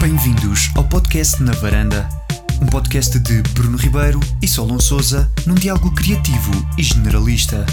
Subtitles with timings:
[0.00, 2.08] Bem-vindos ao podcast Na Varanda,
[2.62, 7.64] um podcast de Bruno Ribeiro e Solon Souza num diálogo criativo e generalista.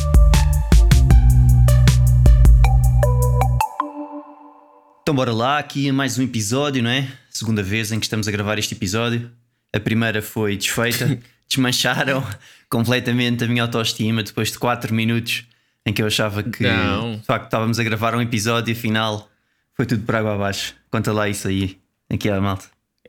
[5.01, 7.07] Então bora lá, aqui a mais um episódio, não é?
[7.29, 9.31] Segunda vez em que estamos a gravar este episódio.
[9.73, 11.17] A primeira foi desfeita,
[11.47, 12.25] desmancharam
[12.69, 15.45] completamente a minha autoestima depois de 4 minutos
[15.85, 17.15] em que eu achava que Não.
[17.15, 19.29] de facto estávamos a gravar um episódio e afinal
[19.73, 20.75] foi tudo por água abaixo.
[20.91, 21.77] Conta lá isso aí,
[22.09, 22.65] aqui à malta.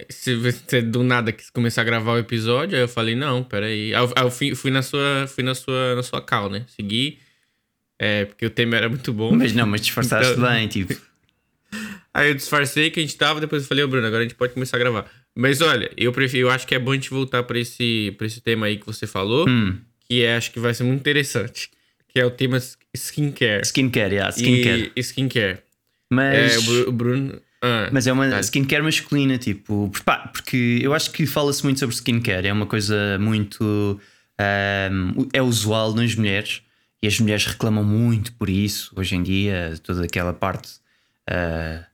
[0.09, 3.93] Se você do nada quis começar a gravar o episódio, aí eu falei, não, peraí.
[3.95, 6.65] Aí eu, aí eu fui, fui na sua, fui na sua, na sua cal, né?
[6.69, 7.19] Segui,
[7.99, 9.35] é, porque o tema era muito bom.
[9.35, 10.95] Mas não, mas disfarçaste Então- bem, tipo.
[12.15, 14.35] Aí eu disfarcei que a gente tava, depois eu falei, ô Bruno, agora a gente
[14.35, 15.09] pode começar a gravar.
[15.37, 18.27] Mas olha, eu prefiro, eu acho que é bom a gente voltar pra esse, pra
[18.27, 21.71] esse tema aí que você falou, Hum, que é, acho que vai ser muito interessante.
[22.09, 22.59] Que é o tema
[22.97, 23.63] skincare.
[23.65, 24.91] skincare, yeah, skincare.
[24.97, 25.59] E skincare.
[26.11, 27.41] Mas, É, o Bruno.
[27.63, 28.43] Ah, mas é uma dale.
[28.43, 33.19] skincare masculina, tipo, pá, porque eu acho que fala-se muito sobre skincare, é uma coisa
[33.19, 34.01] muito
[34.39, 36.63] ahm, é usual nas mulheres
[37.03, 40.69] e as mulheres reclamam muito por isso hoje em dia, toda aquela parte
[41.29, 41.85] ah,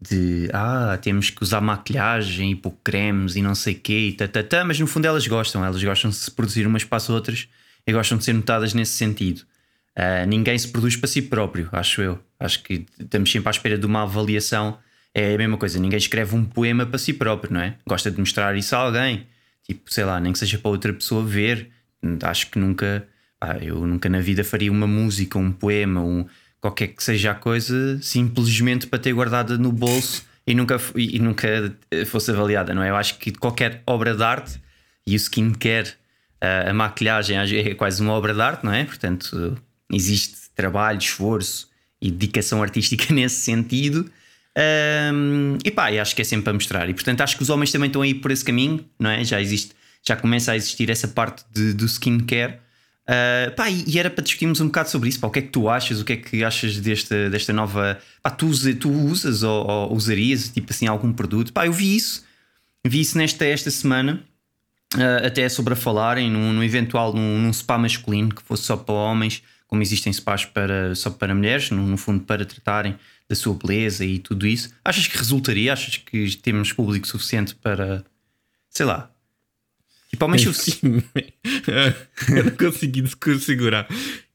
[0.00, 4.12] de ah, temos que usar maquilhagem e pôr cremes e não sei o quê, e
[4.12, 7.48] tatatá, mas no fundo elas gostam, elas gostam de se produzir umas para as outras
[7.86, 9.42] e gostam de ser notadas nesse sentido.
[9.96, 12.18] Uh, ninguém se produz para si próprio, acho eu.
[12.38, 14.76] Acho que estamos sempre à espera de uma avaliação.
[15.14, 17.76] É a mesma coisa, ninguém escreve um poema para si próprio, não é?
[17.86, 19.26] Gosta de mostrar isso a alguém.
[19.62, 21.70] Tipo, sei lá, nem que seja para outra pessoa ver.
[22.22, 23.06] Acho que nunca,
[23.38, 26.26] pá, eu nunca na vida faria uma música, um poema, um,
[26.60, 31.74] qualquer que seja a coisa, simplesmente para ter guardada no bolso e nunca, e nunca
[31.90, 32.90] eh, fosse avaliada, não é?
[32.90, 34.60] Eu acho que qualquer obra de arte
[35.06, 35.92] e o skincare
[36.40, 38.84] a, a maquilhagem é quase uma obra de arte, não é?
[38.84, 39.56] Portanto,
[39.92, 41.68] existe trabalho, esforço
[42.00, 44.10] e dedicação artística nesse sentido.
[44.56, 46.88] Ahm, e pá, eu acho que é sempre para mostrar.
[46.88, 49.24] E portanto, acho que os homens também estão aí por esse caminho, não é?
[49.24, 49.72] Já existe,
[50.06, 52.58] já começa a existir essa parte de, do skincare.
[53.06, 55.20] Ah, pá, e, e era para discutirmos um bocado sobre isso.
[55.20, 56.00] Pá, o que é que tu achas?
[56.00, 57.98] O que é que achas desta, desta nova.
[58.22, 61.52] Pá, tu, tu usas ou, ou usarias tipo assim algum produto?
[61.52, 62.24] Pá, eu vi isso.
[62.86, 64.22] Vi isso nesta esta semana.
[64.94, 68.76] Uh, até sobre a falarem num, num eventual num, num spa masculino que fosse só
[68.76, 72.94] para homens, como existem spas para, só para mulheres, no, no fundo para tratarem
[73.28, 74.70] da sua beleza e tudo isso.
[74.84, 75.72] Achas que resultaria?
[75.72, 78.04] Achas que temos público suficiente para
[78.74, 79.10] sei lá?
[80.10, 81.08] Tipo, homens suficientes.
[82.28, 83.04] eu não consegui
[83.40, 83.88] segurar.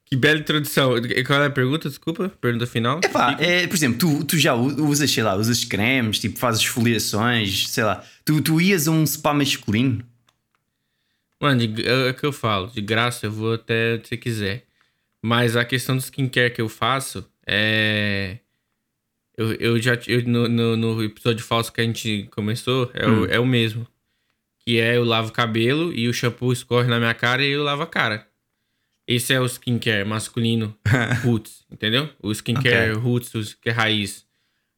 [0.05, 0.93] Que bela introdução.
[1.25, 1.87] Qual é a pergunta?
[1.87, 2.29] Desculpa.
[2.41, 2.99] Pergunta final.
[3.03, 7.69] Epá, é, por exemplo, tu, tu já usas, sei lá, usas cremes, tipo, fazes esfoliações,
[7.69, 8.03] sei lá.
[8.25, 10.03] Tu, tu ias a um spa masculino?
[11.39, 12.67] Mano, é o que eu falo.
[12.67, 14.65] De graça eu vou até se quiser.
[15.21, 18.39] Mas a questão do skincare que eu faço é.
[19.39, 19.97] Eu, eu já.
[20.05, 23.87] Eu, no, no, no episódio falso que a gente começou, é, o, é o mesmo.
[24.59, 27.63] Que é eu lavo o cabelo e o shampoo escorre na minha cara e eu
[27.63, 28.27] lavo a cara.
[29.07, 30.77] Esse é o skincare masculino
[31.23, 32.09] roots, entendeu?
[32.21, 34.27] O skincare roots, o skincare raiz.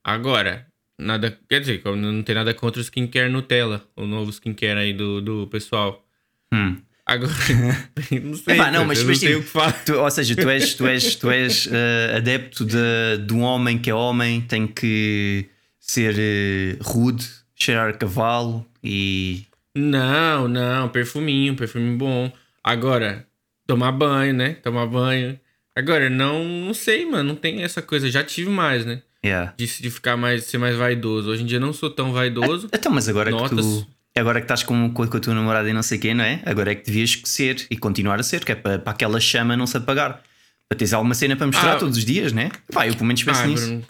[0.04, 0.68] Agora,
[0.98, 1.36] nada.
[1.50, 5.48] Quer dizer, não tem nada contra o skincare Nutella, o novo skincare aí do, do
[5.48, 6.06] pessoal.
[6.54, 6.78] Hum.
[7.12, 7.34] Agora,
[8.24, 8.56] não sei.
[8.56, 11.30] Epá, não, mas, mas não tipo, que tu- ou seja, tu és, tu és, tu
[11.30, 15.50] és eh, adepto de, de um homem que é homem, tem que
[15.80, 19.44] ser eh, rude, cheirar cavalo e.
[19.76, 22.32] Não, não, perfuminho, perfume bom.
[22.64, 23.26] Agora,
[23.68, 24.54] tomar banho, né?
[24.56, 25.40] Tomar banho.
[25.76, 28.10] Agora, não, não sei, mano, não tem essa coisa.
[28.10, 29.02] Já tive mais, né?
[29.24, 29.54] Yeah.
[29.58, 31.30] De, de ficar mais, ser mais vaidoso.
[31.30, 32.68] Hoje em dia não sou tão vaidoso.
[32.74, 33.66] Então, mas agora que Notas.
[33.66, 33.88] tu.
[34.18, 36.42] Agora que estás com, com, a tua namorada e não sei quem, não é?
[36.46, 39.56] Agora é que devias ser e continuar a ser, que é para, para aquela chama
[39.56, 40.22] não se apagar.
[40.68, 41.80] Para teres alguma cena para mostrar Ah.
[41.80, 42.52] todos os dias, né?
[42.74, 43.82] Pá, eu pelo menos penso Ai, nisso.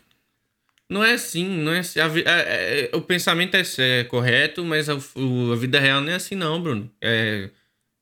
[0.90, 2.00] Não é assim, não é assim.
[2.00, 6.12] A é- é- o pensamento é, é correto, mas a, o- a vida real não
[6.12, 6.92] é assim, não, Bruno.
[7.02, 7.50] É,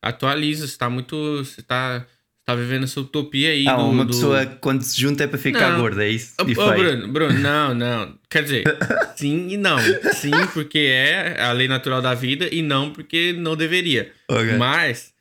[0.02, 1.16] atualiza, você tá muito.
[1.44, 2.06] Você tá,
[2.50, 3.68] você tá vivendo essa utopia aí.
[3.68, 5.82] Ah, do- uma do- pessoa quando se junta é para ficar Não.
[5.82, 6.34] gorda, é isso?
[6.42, 6.58] Ô, feio.
[6.58, 8.18] Bruno, Bruno, não, não.
[8.30, 8.64] Quer dizer,
[9.16, 9.78] sim e não.
[10.14, 14.12] Sim, porque é a lei natural da vida e não porque não deveria.
[14.28, 14.54] Ok.
[14.58, 15.14] Mas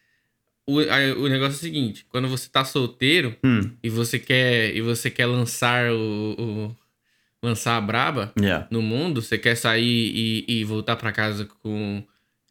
[0.66, 4.74] o, a- o negócio é o seguinte: quando você tá solteiro Hum, e você quer
[4.74, 5.96] e você quer lançar o,
[6.38, 6.76] o-
[7.42, 8.66] lançar a braba yeah.
[8.70, 9.84] no mundo, você quer sair
[10.14, 12.02] e, e voltar pra casa com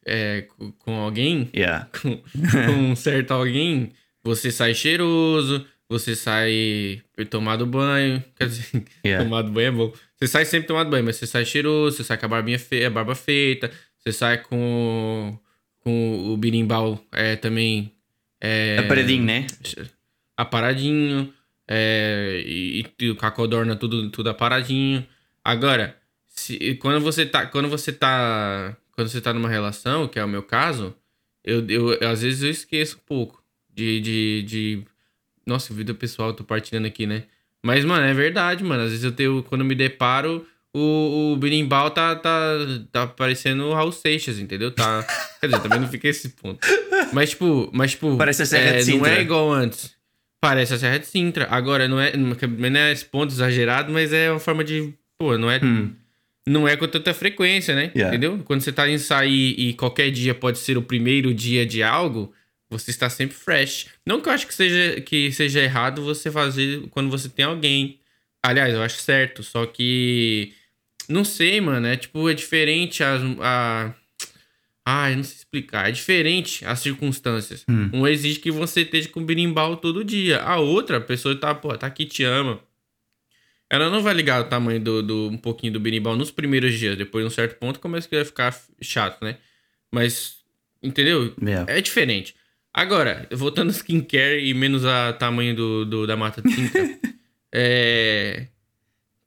[0.06, 1.88] é, com, com alguém, Yeah.
[2.02, 3.92] com, com um certo alguém,
[4.28, 9.24] você sai cheiroso, você sai tomado banho, quer dizer, Yeah.
[9.26, 9.94] tomado banho é bom.
[10.16, 12.88] Você sai sempre tomado banho, mas você sai cheiroso, você sai com a barbinha feia,
[12.88, 15.38] a barba feita, você sai com,
[15.82, 17.94] com o birimbau é, também
[18.40, 19.48] é, Aparadinho, né?
[20.36, 21.34] aparadinho,
[21.68, 25.06] é, e, e o cacodorna tudo, tudo aparadinho.
[25.44, 25.98] Agora,
[26.28, 27.46] se, quando você tá.
[27.48, 28.76] Quando você tá.
[28.92, 30.96] Quando você tá numa relação, que é o meu caso,
[31.44, 33.44] eu, eu às vezes eu esqueço um pouco
[33.78, 34.02] de.
[34.02, 34.84] de, de...
[35.46, 37.24] Nossa, vida pessoal, tô partilhando aqui, né?
[37.64, 38.84] Mas, mano, é verdade, mano.
[38.84, 39.44] Às vezes eu tenho.
[39.44, 40.46] Quando eu me deparo,
[40.76, 42.58] o, o berimbau tá, tá,
[42.92, 44.72] tá parecendo o Raul Seixas, entendeu?
[44.72, 45.06] Tá.
[45.40, 46.60] Quer dizer, também não fica esse ponto.
[47.14, 48.18] Mas, tipo, mas, tipo.
[48.18, 49.10] Parece a Serra é, de Sintra.
[49.10, 49.96] Não é igual antes.
[50.42, 51.48] Parece a Serra de Sintra.
[51.50, 52.36] Agora, não é, não
[52.80, 54.94] é esse ponto exagerado, mas é uma forma de.
[55.18, 55.60] Pô, não é.
[55.64, 55.94] Hum.
[56.46, 57.92] Não é com tanta frequência, né?
[57.94, 58.08] Yeah.
[58.08, 58.42] Entendeu?
[58.46, 62.34] Quando você tá em sair e qualquer dia pode ser o primeiro dia de algo,
[62.70, 63.88] você está sempre fresh.
[64.06, 68.00] Não que eu acho que seja, que seja errado você fazer quando você tem alguém.
[68.44, 70.54] Aliás, eu acho certo, só que.
[71.08, 71.88] Não sei, mano.
[71.88, 73.22] É tipo, é diferente as.
[73.42, 73.94] A...
[74.86, 75.90] Ai, não sei explicar.
[75.90, 77.66] É diferente as circunstâncias.
[77.70, 77.90] Hum.
[77.94, 80.42] Um exige que você esteja com berimbau todo dia.
[80.42, 82.62] A outra, a pessoa tá, pô, tá aqui, te ama.
[83.70, 86.98] Ela não vai ligar o tamanho do, do um pouquinho do berimbau nos primeiros dias.
[86.98, 89.38] Depois, de um certo ponto, começa a ficar chato, né?
[89.92, 90.38] Mas,
[90.82, 91.34] entendeu?
[91.42, 91.72] Yeah.
[91.72, 92.34] É diferente.
[92.78, 96.88] Agora, voltando ao skincare e menos a tamanho do, do- da mata de Sintra.
[97.52, 98.50] é.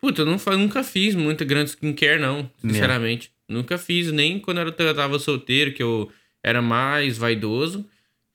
[0.00, 3.32] Puta, eu não, nunca fiz muita grande skincare, não, sinceramente.
[3.48, 6.12] Nunca fiz, nem quando eu tava solteiro, que eu
[6.44, 7.84] era mais vaidoso.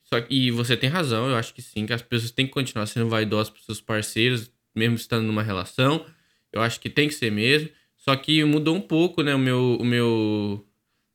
[0.04, 2.52] Só que, e você tem razão, eu acho que sim, que as pessoas têm que
[2.52, 6.04] continuar sendo vaidosas pros seus parceiros, mesmo estando numa relação.
[6.52, 7.70] Eu acho que tem que ser mesmo.
[7.96, 10.62] Só que mudou um pouco, né, o meu, o meu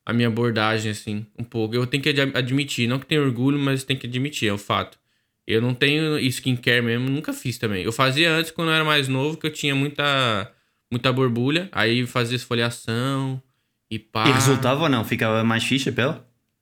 [0.05, 1.75] a minha abordagem, assim, um pouco.
[1.75, 4.57] Eu tenho que ad- admitir, não que tenho orgulho, mas tem que admitir, é o
[4.57, 4.99] fato.
[5.47, 7.83] Eu não tenho skincare mesmo, nunca fiz também.
[7.83, 10.51] Eu fazia antes, quando eu era mais novo, que eu tinha muita,
[10.91, 13.41] muita borbulha, aí fazia esfoliação
[13.89, 14.29] e pá.
[14.29, 15.03] E resultava ou não?
[15.03, 16.15] Ficava mais fixe a pele?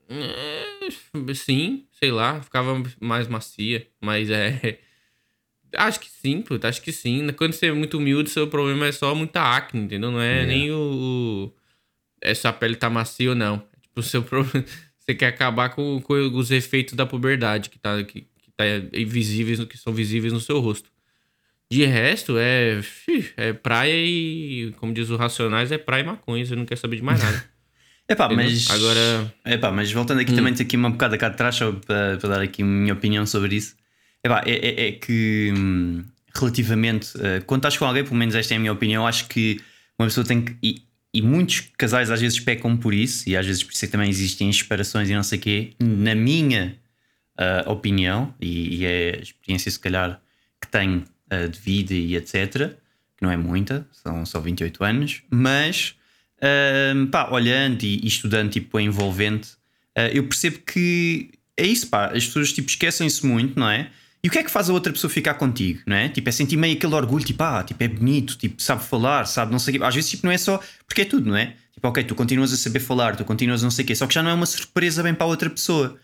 [0.09, 4.79] É, sim, sei lá, ficava mais macia, mas é...
[5.77, 7.27] Acho que sim, puta, acho que sim.
[7.33, 10.09] Quando você é muito humilde, seu problema é só muita acne, entendeu?
[10.11, 10.45] Não é É.
[10.47, 10.75] nem o,
[11.45, 11.53] o...
[12.21, 13.59] Essa pele tá macia ou não.
[13.81, 14.65] Tipo, o seu problema...
[14.97, 18.63] Você quer acabar com, com os efeitos da puberdade que tá, que, que tá
[18.93, 20.87] invisíveis, que são visíveis no seu rosto.
[21.71, 22.79] De resto, é...
[23.35, 24.71] É praia e...
[24.77, 26.45] Como diz o Racionais, é praia e maconha.
[26.45, 27.43] Você não quer saber de mais nada.
[28.09, 28.45] Epá, entendeu?
[28.45, 28.69] mas.
[28.71, 29.33] Agora...
[29.45, 32.41] Epá, mas voltando aqui também aqui uma bocada cá de trás, só para, para dar
[32.41, 33.75] aqui a minha opinião sobre isso.
[34.23, 36.03] Epá, é, é, é que hum,
[36.35, 39.61] relativamente, eh, quando estás com alguém, pelo menos esta é a minha opinião, acho que
[39.97, 40.83] uma pessoa tem que.
[41.13, 43.91] E, muitos casais às vezes pecam por isso, e às vezes por isso é que
[43.91, 45.73] também existem separações e não sei o quê.
[45.79, 46.75] Na minha
[47.37, 50.21] ah, opinião, e, e é a experiência se calhar
[50.61, 52.75] que tenho ah, de vida e etc.,
[53.17, 55.95] que não é muita, são só 28 anos, mas
[56.41, 59.57] Ahm, pá, olhando e, e estudando tipo a envolvente,
[60.13, 63.91] eu percebo que é isso, pá, as pessoas tipo esquecem-se muito, não é?
[64.23, 66.09] E o que é que faz a outra pessoa ficar contigo, não é?
[66.09, 69.51] Tipo, é sentir meio aquele orgulho, tipo, ah, tipo, é bonito, tipo, sabe falar, sabe
[69.51, 69.85] não sei o quê.
[69.85, 70.61] Às vezes, tipo, não é só.
[70.85, 71.55] Porque é tudo, não é?
[71.73, 74.05] Tipo, ok, tu continuas a saber falar, tu continuas a não sei o quê, só
[74.07, 75.97] que já não é uma surpresa bem para a outra pessoa.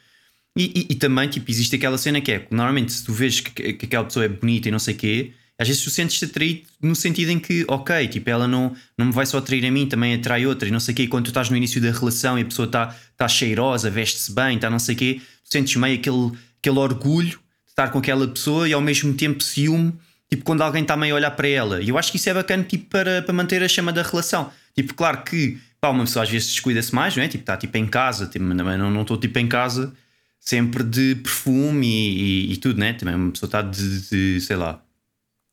[0.58, 3.74] E, e- e também, tipo, existe aquela cena que é, normalmente, se tu vês que,
[3.74, 6.62] que aquela pessoa é bonita e não sei o quê, às vezes tu sentes-te atraído
[6.82, 9.86] no sentido em que, ok, tipo, ela não, não me vai só atrair a mim,
[9.88, 11.04] também atrai outra e não sei o quê.
[11.04, 14.34] E quando tu estás no início da relação e a pessoa está tá cheirosa, veste-se
[14.34, 16.32] bem, está não sei o quê, tu sentes meio aquele,
[16.62, 17.40] aquele orgulho
[17.76, 19.94] estar com aquela pessoa e ao mesmo tempo ciúme,
[20.30, 21.82] tipo, quando alguém está meio a olhar para ela.
[21.82, 24.50] E eu acho que isso é bacana, tipo, para, para manter a chama da relação.
[24.74, 27.28] Tipo, claro que, pá, uma pessoa às vezes descuida-se mais, não é?
[27.28, 29.94] Tipo, está tipo em casa, tipo, também não estou tipo em casa
[30.40, 32.94] sempre de perfume e, e- e tudo, né?
[32.94, 34.82] Também uma pessoa está de, de- sei lá.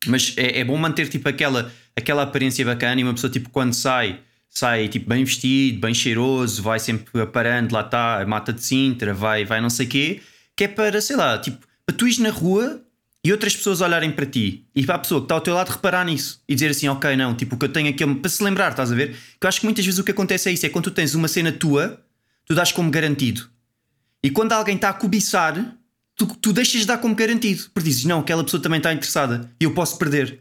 [0.06, 3.72] Mas é, é bom manter tipo aquela, aquela aparência bacana e uma pessoa tipo quando
[3.72, 4.20] sai,
[4.50, 9.44] sai tipo bem vestido, bem cheiroso, vai sempre aparando, lá está, mata de Sintra, vai,
[9.44, 10.20] vai não sei quê,
[10.56, 12.82] que é para, sei lá, tipo, para tu ires na rua
[13.24, 15.70] e outras pessoas olharem para ti e para a pessoa que está ao teu lado
[15.70, 18.30] reparar nisso e dizer assim, ok, não, tipo, o que eu tenho aqui é para
[18.30, 19.16] se lembrar, estás a ver?
[19.40, 21.14] Que eu acho que muitas vezes o que acontece é isso, é quando tu tens
[21.14, 22.00] uma cena tua,
[22.44, 23.48] tu dás como garantido.
[24.22, 25.76] E quando alguém está a cobiçar,
[26.16, 27.64] tu, tu deixas de dar como garantido.
[27.74, 30.40] Porque dizes, não, aquela pessoa também está interessada e eu posso perder.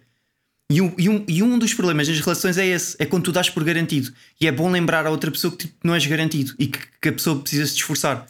[0.71, 3.31] E um, e, um, e um dos problemas nas relações é esse: é quando tu
[3.31, 4.13] dás por garantido.
[4.39, 7.09] E é bom lembrar a outra pessoa que tipo, não és garantido e que, que
[7.09, 8.25] a pessoa precisa se esforçar.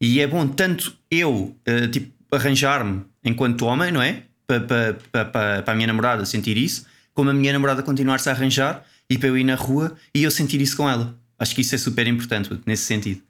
[0.00, 4.22] E é bom tanto eu eh, tipo, arranjar-me enquanto homem, não é?
[4.46, 8.28] Para pa, pa, pa, pa a minha namorada sentir isso, como a minha namorada continuar-se
[8.28, 11.18] a arranjar e para eu ir na rua e eu sentir isso com ela.
[11.38, 13.22] Acho que isso é super importante nesse sentido.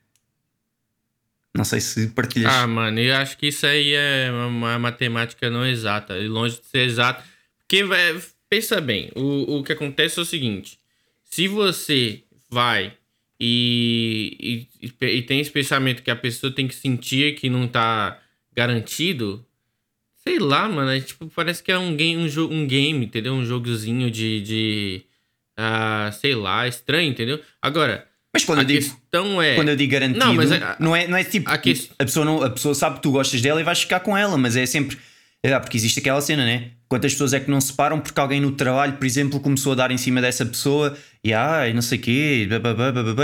[1.56, 2.52] Não sei se partilhas.
[2.52, 6.66] Ah, mano, eu acho que isso aí é uma, matemática não exata, e longe de
[6.66, 7.24] ser exata.
[7.58, 8.14] Porque, vé,
[8.48, 10.78] pensa bem, o, o que acontece é o seguinte:
[11.24, 12.92] se você vai
[13.40, 18.20] e, e, e- tem esse pensamento que a pessoa tem que sentir que não tá
[18.56, 19.44] garantido,
[20.24, 23.34] sei lá, mano, é tipo, parece que é um game, um, jo- um game entendeu?
[23.34, 24.40] Um jogozinho de.
[24.40, 25.02] de
[25.58, 27.40] ah, sei lá, estranho, entendeu?
[27.62, 29.54] Agora, Mas quando a eu digo, questão é.
[29.54, 31.48] quando eu digo garantido, Não, não, mas é- é, não é tipo.
[31.50, 34.00] a que- a, pessoa não, a pessoa sabe que tu gostas dela e vais ficar
[34.00, 34.98] com ela, mas é sempre.
[35.42, 36.72] É, porque existe aquela cena, né?
[36.88, 39.74] Quantas pessoas é que não se separam porque alguém no trabalho, por exemplo, começou a
[39.76, 42.46] dar em cima dessa pessoa e ai, não sei o quê, e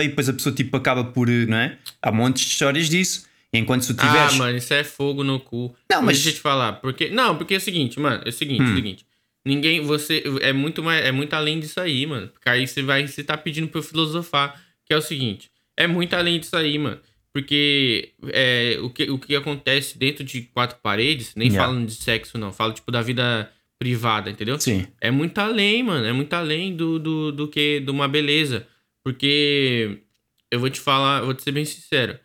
[0.08, 1.28] depois a pessoa tipo acaba por.
[1.28, 1.78] Não é?
[2.00, 3.26] Há montes de histórias disso.
[3.52, 5.74] Enquanto se tu Ah, mano, isso é fogo no cu.
[5.90, 6.72] Não, mas- Deixa eu te falar.
[6.74, 8.22] Porque, não, porque é o seguinte, mano.
[8.24, 8.72] É o seguinte, é Hum.
[8.72, 9.06] o seguinte.
[9.44, 10.22] Ninguém, você.
[10.40, 12.28] É muito, mais, é muito além disso aí, mano.
[12.28, 13.06] Porque aí você vai.
[13.06, 14.60] Você tá pedindo pra eu filosofar.
[14.86, 15.50] Que é o seguinte.
[15.76, 16.98] É muito além disso aí, mano.
[17.32, 21.66] Porque é, o, que, o que acontece dentro de quatro paredes, nem Yeah.
[21.66, 22.52] falando de sexo, não.
[22.52, 24.58] Falo, tipo, da vida privada, entendeu?
[24.60, 24.86] Sim.
[25.00, 26.06] É muito além, mano.
[26.06, 28.66] É muito além do, do, do que de uma beleza.
[29.04, 29.98] Porque
[30.50, 32.18] eu vou te falar, vou te ser bem sincero.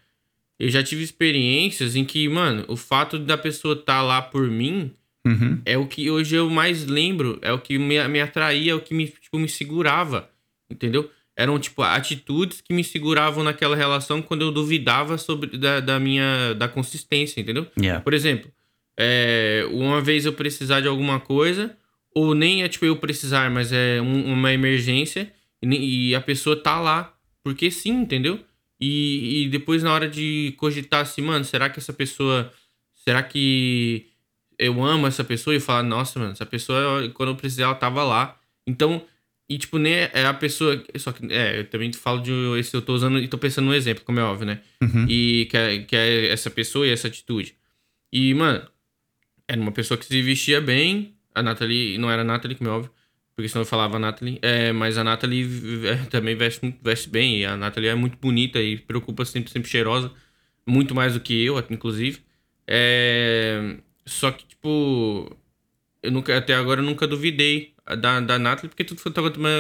[0.59, 4.91] Eu já tive experiências em que, mano, o fato da pessoa estar lá por mim
[5.25, 5.61] Uhum.
[5.65, 8.79] é o que hoje eu mais lembro, é o que me, me atraía, é o
[8.79, 10.29] que me, tipo, me segurava,
[10.69, 11.11] entendeu?
[11.35, 16.53] Eram, tipo, atitudes que me seguravam naquela relação quando eu duvidava sobre da, da minha,
[16.53, 17.67] da consistência, entendeu?
[17.77, 18.01] Yeah.
[18.01, 18.49] Por exemplo,
[18.97, 21.75] é, uma vez eu precisar de alguma coisa,
[22.15, 26.55] ou nem é tipo eu precisar, mas é um- uma emergência, e, e a pessoa
[26.55, 28.39] tá lá, porque sim, entendeu?
[28.79, 32.51] E, e depois na hora de cogitar assim, mano, será que essa pessoa.
[32.93, 34.07] Será que
[34.59, 35.55] eu amo essa pessoa?
[35.55, 38.39] E falar, nossa, mano, essa pessoa, quando eu precisei, ela tava lá.
[38.67, 39.01] Então,
[39.49, 40.83] e tipo, nem é a pessoa.
[40.97, 42.31] Só que, é, eu também falo de.
[42.59, 44.61] Esse eu tô usando e tô pensando no exemplo, como é óbvio, né?
[45.09, 47.55] E que é, que é essa pessoa e essa atitude.
[48.11, 48.67] E, mano,
[49.47, 51.15] era uma pessoa que se vestia bem.
[51.33, 52.91] A Nathalie, não era a Nathalie, como é óbvio,
[53.37, 54.39] porque senão eu falava Nathalie.
[54.41, 55.47] É, mas a Nathalie
[55.85, 57.37] é, também veste, veste bem.
[57.37, 60.11] E a Nathalie é muito bonita e preocupa sempre, sempre cheirosa.
[60.65, 62.19] Muito mais do que eu, inclusive.
[62.65, 63.75] É,
[64.07, 65.37] só que, tipo,
[66.01, 68.99] eu nunca, até agora eu nunca duvidei da, da Nathalie, porque tudo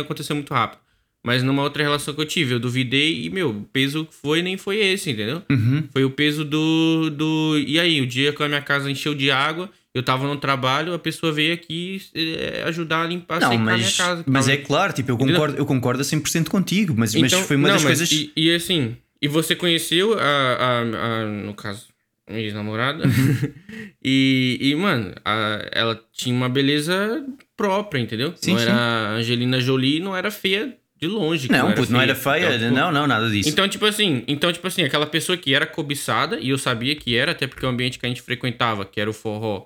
[0.01, 0.81] aconteceu muito rápido.
[1.23, 4.57] Mas numa outra relação que eu tive, eu duvidei e, meu, o peso foi nem
[4.57, 5.43] foi esse, entendeu?
[5.51, 5.87] Uhum.
[5.93, 7.59] Foi o peso do, do.
[7.59, 10.93] E aí, o dia que a minha casa encheu de água, eu tava no trabalho,
[10.93, 14.23] a pessoa veio aqui eh, ajudar a limpar, Não, a minha mas, casa.
[14.23, 17.31] que mas tava- é claro, tipo, eu concordo, eu concordo a 100% contigo, mas, mas
[17.31, 18.11] Então, foi uma não, das mas coisas.
[18.11, 21.87] E, e assim, e você conheceu a, a, a- no caso,
[22.29, 23.05] minha ex-namorada.
[23.05, 23.53] Uhum.
[24.03, 27.25] e, e, mano, a- ela tinha uma beleza
[27.55, 28.33] própria, entendeu?
[28.35, 28.63] Sim, não sim.
[28.65, 31.47] era a Angelina Jolie, não era feia de longe.
[31.47, 33.49] que Não, puto, não era feia, Então, tipo, não, não, nada disso.
[33.49, 37.15] Então, tipo assim, então, tipo assim, aquela pessoa que era cobiçada, e eu sabia que
[37.15, 39.65] era, até porque o ambiente que a gente frequentava, que era o forró,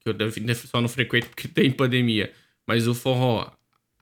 [0.00, 2.32] que eu só não frequento porque tem pandemia,
[2.66, 3.50] mas o forró,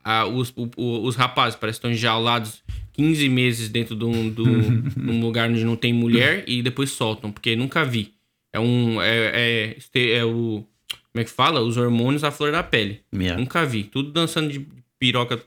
[0.05, 2.63] a- os, o- os rapazes parecem que estão enjaulados
[2.93, 4.45] 15 meses dentro de um, do,
[4.97, 8.13] num lugar onde não tem mulher e depois soltam, porque nunca vi.
[8.53, 9.01] É um.
[9.03, 10.65] É, é, é o.
[11.13, 11.61] Como é que fala?
[11.61, 13.01] Os hormônios à flor da pele.
[13.15, 13.39] Yeah.
[13.39, 13.85] Nunca vi.
[13.85, 14.67] Tudo dançando de
[14.99, 15.41] piroca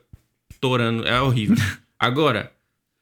[0.60, 1.06] torando.
[1.06, 1.56] É horrível.
[1.98, 2.52] Agora,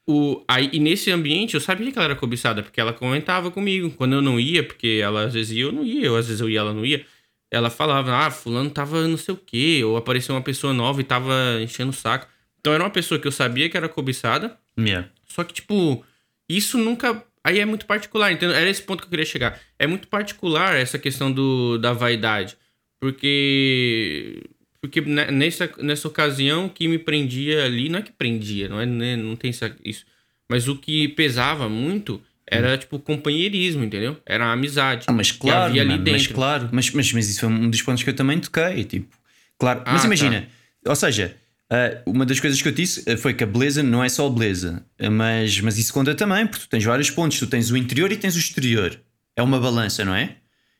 [0.07, 3.91] o, aí, e nesse ambiente eu sabia que ela era cobiçada, porque ela comentava comigo.
[3.91, 6.41] Quando eu não ia, porque ela às vezes ia, eu não ia, eu às vezes
[6.41, 7.05] eu ia, ela não ia.
[7.51, 11.03] Ela falava, ah, fulano tava não sei o quê, ou apareceu uma pessoa nova e
[11.03, 12.27] tava enchendo o saco.
[12.59, 15.09] Então era uma pessoa que eu sabia que era cobiçada, Yeah.
[15.27, 16.03] só que, tipo,
[16.47, 17.23] isso nunca.
[17.43, 18.55] Aí é muito particular, entendeu?
[18.55, 19.59] Era esse ponto que eu queria chegar.
[19.77, 22.55] É muito particular essa questão do, da vaidade.
[22.99, 24.43] Porque.
[24.79, 28.85] Porque ne- nessa, nessa ocasião que me prendia ali, não é que prendia, não, é,
[28.85, 29.51] né, não tem
[29.83, 30.05] isso.
[30.49, 34.17] Mas o que pesava muito era, tipo, companheirismo, entendeu?
[34.25, 35.05] Era a amizade.
[35.07, 36.35] Ah, mas claro, havia ali mano, mas dentro.
[36.35, 39.15] claro, mas, mas, mas isso foi um dos pontos que eu também toquei, tipo,
[39.57, 40.47] claro, mas Ah, imagina,
[40.85, 41.35] ou seja,
[41.69, 44.29] ah, uma das coisas que eu disse ah, foi que a beleza não é só
[44.29, 47.77] beleza, ah, mas, mas isso conta também, porque tu tens vários pontos, tu tens o
[47.77, 48.99] interior e tens o exterior,
[49.35, 50.35] é uma balança, não é?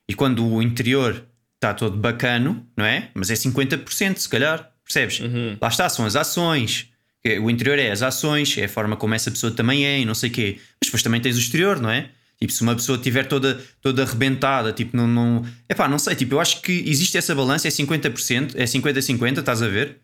[0.10, 1.26] E quando o interior
[1.56, 3.10] está todo bacano, não é?
[3.14, 5.20] Mas é 50% se calhar, percebes?
[5.22, 5.56] Uhum.
[5.62, 6.91] Lá está, são as ações.
[7.42, 10.16] O interior é as ações, é a forma como essa pessoa também é e não
[10.16, 10.58] sei o quê.
[10.80, 12.10] Mas depois também tens o exterior, não é?
[12.40, 15.46] Tipo, se uma pessoa estiver toda, toda arrebentada, tipo, não, não.
[15.70, 19.62] Epá, não sei, tipo, eu acho que existe essa balança, é 50%, é 50-50, estás
[19.62, 20.00] a ver?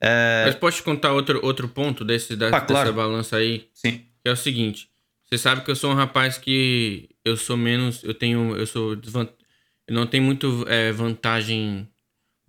[0.00, 2.92] Ah, Mas posso contar outro, outro ponto desse, da, Pá, dessa claro.
[2.94, 3.66] balança aí?
[3.74, 4.02] sim.
[4.22, 4.86] Que é o seguinte,
[5.24, 8.92] você sabe que eu sou um rapaz que eu sou menos, eu tenho, eu sou
[8.92, 11.88] eu não tenho muito é, vantagem,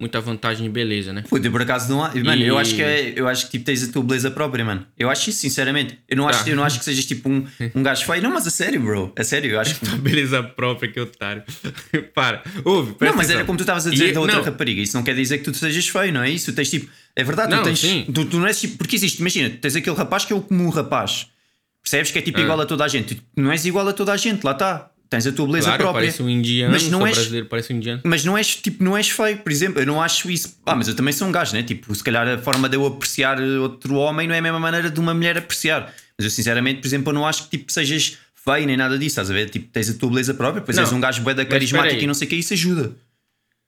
[0.01, 1.23] muita vantagem de beleza, né?
[1.29, 2.09] Puta, eu por acaso não há.
[2.13, 4.65] Mano, E- eu acho que é, eu acho que tipo, tens a tua beleza própria,
[4.65, 4.85] mano.
[4.99, 5.97] Eu acho isso, sinceramente.
[6.09, 6.49] Eu não, acho, Tá.
[6.49, 8.21] eu não acho que sejas tipo um, um gajo feio.
[8.21, 9.13] Não, mas a sério, bro.
[9.17, 9.87] A sério, eu acho que.
[9.87, 11.43] A beleza própria, que otário.
[12.13, 14.43] Para, ouve, Não, mas era como tu estavas a dizer E- da outra não.
[14.43, 14.81] rapariga.
[14.81, 16.51] Isso não quer dizer que tu sejas feio, não é isso?
[16.51, 16.89] Tu tens tipo.
[17.15, 17.81] É verdade, Não, tu tens.
[17.81, 18.77] Tu, tu não és tipo.
[18.77, 21.27] Porque existe, imagina, tu tens aquele rapaz que é o comum rapaz.
[21.83, 22.43] Percebes que é tipo Ah.
[22.43, 23.15] igual a toda a gente.
[23.15, 24.89] Tu não és igual a toda a gente, lá está.
[25.11, 26.01] Tens a tua beleza Claro, própria.
[26.05, 28.01] parece um indiano, Mas não és- brasileiro, parece um indiano.
[28.03, 30.57] Mas não és, tipo, não és feio, por exemplo, eu não acho isso.
[30.65, 31.61] Ah, mas eu também sou um gajo, né?
[31.61, 34.89] Tipo, se calhar a forma de eu apreciar outro homem não é a mesma maneira
[34.89, 35.93] de uma mulher apreciar.
[36.17, 39.09] Mas eu, sinceramente, por exemplo, eu não acho que tipo, sejas feio nem nada disso,
[39.19, 39.49] estás a ver?
[39.49, 42.07] Tipo, tens a tua beleza própria, depois Não, és um gajo bué da carismático e
[42.07, 42.95] não sei o que, isso ajuda.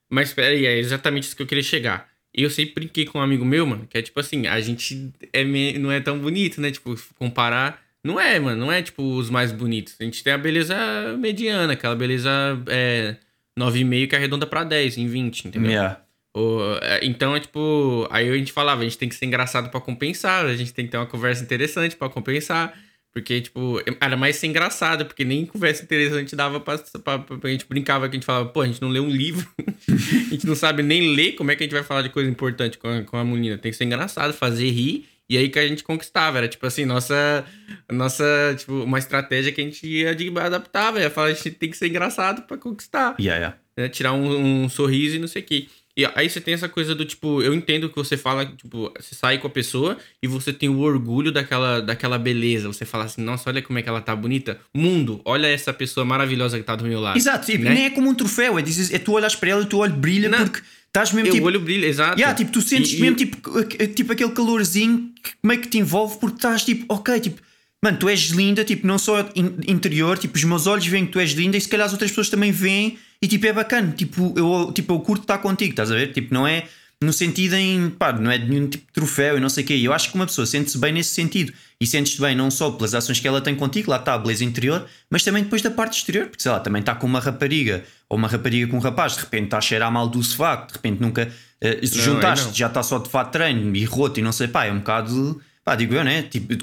[0.09, 2.07] Mas espera aí, é exatamente isso que eu queria chegar.
[2.33, 5.43] Eu sempre brinquei com um amigo meu, mano, que é tipo assim, a gente é
[5.77, 6.71] não é tão bonito, né?
[6.71, 7.82] Tipo, comparar.
[8.03, 9.95] Não é, mano, não é tipo os mais bonitos.
[9.99, 10.75] A gente tem a beleza
[11.17, 12.29] mediana, aquela beleza
[12.67, 13.15] é,
[13.57, 15.71] 9,5 que arredonda pra 10 em 20, entendeu?
[15.71, 16.01] Yeah.
[16.35, 18.07] O- é, então é tipo.
[18.11, 20.85] Aí a gente falava, a gente tem que ser engraçado pra compensar, a gente tem
[20.85, 22.73] que ter uma conversa interessante pra compensar.
[23.13, 27.47] Porque, tipo, era mais ser engraçado, porque nem conversa interessante dava pra, pra, pra- A
[27.51, 29.47] gente brincava que a gente falava, pô, a gente não lê um livro,
[29.87, 32.27] a gente não sabe nem ler, como é que a gente vai falar de coisa
[32.27, 33.55] importante com a, com a menina?
[33.59, 36.37] Tem que ser engraçado, fazer rir, e aí que a gente conquistava.
[36.37, 37.45] Era tipo assim, nossa,
[37.91, 38.23] nossa
[38.57, 40.99] tipo, uma estratégia que a gente ia adaptava.
[40.99, 43.57] Ia falar, a gente tem que ser engraçado pra conquistar Yeah, yeah.
[43.77, 45.67] né, tirar um, um sorriso e não sei o quê.
[45.95, 49.13] E aí você tem essa coisa do tipo, eu entendo que você fala, tipo, você
[49.13, 52.67] sai com a pessoa e você tem o orgulho daquela, daquela beleza.
[52.67, 54.59] Você fala assim, nossa, olha como é que ela tá bonita.
[54.73, 57.15] Mundo, olha essa pessoa maravilhosa que tá do meu lado.
[57.15, 57.69] Exato, né?
[57.69, 59.79] nem é como um troféu, é, dizes, é tu olhas para ela e o teu
[59.79, 60.39] olho brilha Não.
[60.39, 60.61] porque
[60.93, 61.43] estás mesmo E tipo.
[61.43, 62.19] o olho brilha, exato.
[62.19, 65.67] Yeah, tipo, tu sentes E- e- mesmo tipo, a- tipo aquele calorzinho que meio que
[65.67, 67.41] te envolve porque estás tipo, ok, tipo,
[67.83, 71.11] mano, tu és linda, tipo, não só in- interior, tipo, os meus olhos veem que
[71.11, 73.91] tu és linda e se calhar as outras pessoas também veem e tipo, é bacana,
[73.97, 76.11] tipo, eu, tipo, eu curto estar contigo, estás a ver?
[76.13, 76.65] Tipo, não é
[77.03, 79.67] no sentido em, pá, não é de nenhum tipo de troféu e não sei o
[79.67, 79.73] quê.
[79.81, 82.93] Eu acho que uma pessoa sente-se bem nesse sentido e sentes-te bem não só pelas
[82.93, 85.97] ações que ela tem contigo, lá está a beleza interior, mas também depois da parte
[85.97, 89.13] exterior, porque sei lá, também está com uma rapariga ou uma rapariga com um rapaz,
[89.15, 91.31] de repente está a cheirar mal do sofá, de repente nunca
[91.61, 92.53] eh, aí juntaste, não.
[92.53, 95.41] já está só de fato treino e roto e não sei, pá, é um bocado,
[95.63, 96.23] pá, digo eu, né?
[96.23, 96.55] Tipo,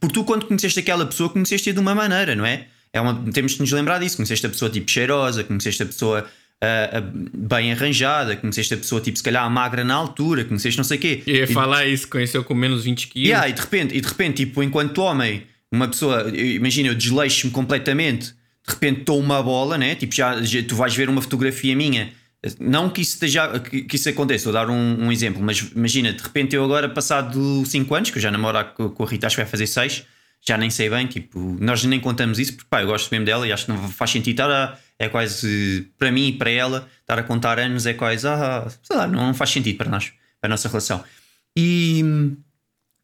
[0.00, 2.66] porque tu quando conheceste aquela pessoa, conheceste-a de uma maneira, não é?
[2.92, 6.26] é uma, temos de nos lembrar disso, conheceste a pessoa tipo cheirosa, conheceste a pessoa
[6.62, 7.02] ah,
[7.34, 11.00] bem arranjada, conheceste a pessoa tipo se calhar magra na altura, conheceste não sei o
[11.00, 11.22] quê.
[11.26, 13.28] Eu ia E- falar isso, conheceu com menos 20 quilos.
[13.28, 17.52] Yeah, e de repente, e de repente, tipo, enquanto homem, uma pessoa, imagina, eu desleixo-me
[17.52, 18.26] completamente,
[18.66, 19.94] de repente estou uma bola, né?
[19.96, 22.10] Tipo, já, já- tu vais ver uma fotografia minha.
[22.58, 26.12] Não que isso, esteja, que, que isso aconteça, vou dar um, um exemplo, mas imagina,
[26.12, 29.28] de repente eu agora, passado 5 anos, que eu já namoro com, com a Rita,
[29.28, 30.02] acho que vai fazer 6,
[30.44, 33.46] já nem sei bem, tipo, nós nem contamos isso, porque pá, eu gosto mesmo dela
[33.46, 36.88] e acho que não faz sentido estar a, é quase, para mim e para ela,
[37.00, 40.48] estar a contar anos é quase, ah, sei lá, não faz sentido para nós, para
[40.48, 41.04] a nossa relação.
[41.56, 42.04] E,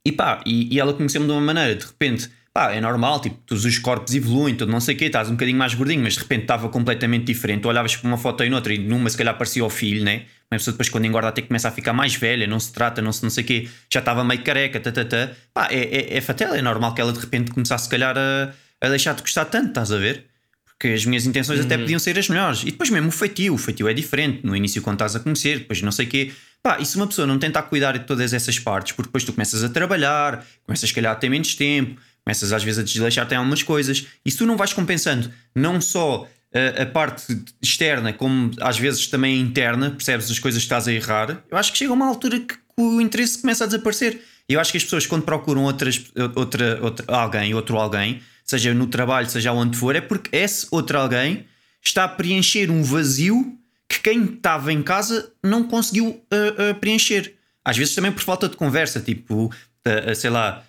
[0.05, 3.37] e pá, e, e ela conheceu-me de uma maneira, de repente, pá, é normal, tipo,
[3.47, 6.15] todos os corpos evoluem, tudo não sei o quê, estás um bocadinho mais gordinho, mas
[6.15, 7.63] de repente estava completamente diferente.
[7.63, 10.23] Tu olhavas para uma foto e noutra, e numa se calhar parecia o filho, né?
[10.51, 13.13] Uma pessoa depois quando engorda até começa a ficar mais velha, não se trata, não
[13.13, 15.31] se não sei o quê, já estava meio careca, tatatá.
[15.55, 18.53] Pá, é, é, é fatal, é normal que ela de repente começasse se calhar a,
[18.81, 20.25] a deixar de gostar tanto, estás a ver?
[20.65, 22.63] Porque as minhas intenções até podiam ser as melhores.
[22.63, 24.45] E depois mesmo o feitio, o feitio é diferente.
[24.45, 26.33] No início, quando estás a conhecer, depois não sei o quê.
[26.61, 29.33] Pá, e se uma pessoa não tentar cuidar de todas essas partes, porque depois tu
[29.33, 33.33] começas a trabalhar, começas, se calhar, a ter menos tempo, começas às vezes a desleixar-te
[33.33, 37.25] em algumas coisas, e se tu não vais compensando não só a, a parte
[37.63, 41.57] externa, como às vezes também a interna, percebes as coisas que estás a errar, eu
[41.57, 44.21] acho que chega uma altura que o interesse começa a desaparecer.
[44.47, 46.05] Eu acho que as pessoas, quando procuram outras,
[46.37, 50.99] outra, outra, alguém, outro alguém, seja no trabalho, seja onde for, é porque esse outro
[50.99, 51.47] alguém
[51.83, 57.35] está a preencher um vazio que quem estava em casa não conseguiu uh, uh, preencher.
[57.65, 60.63] Às vezes também por falta de conversa, tipo, uh, sei lá,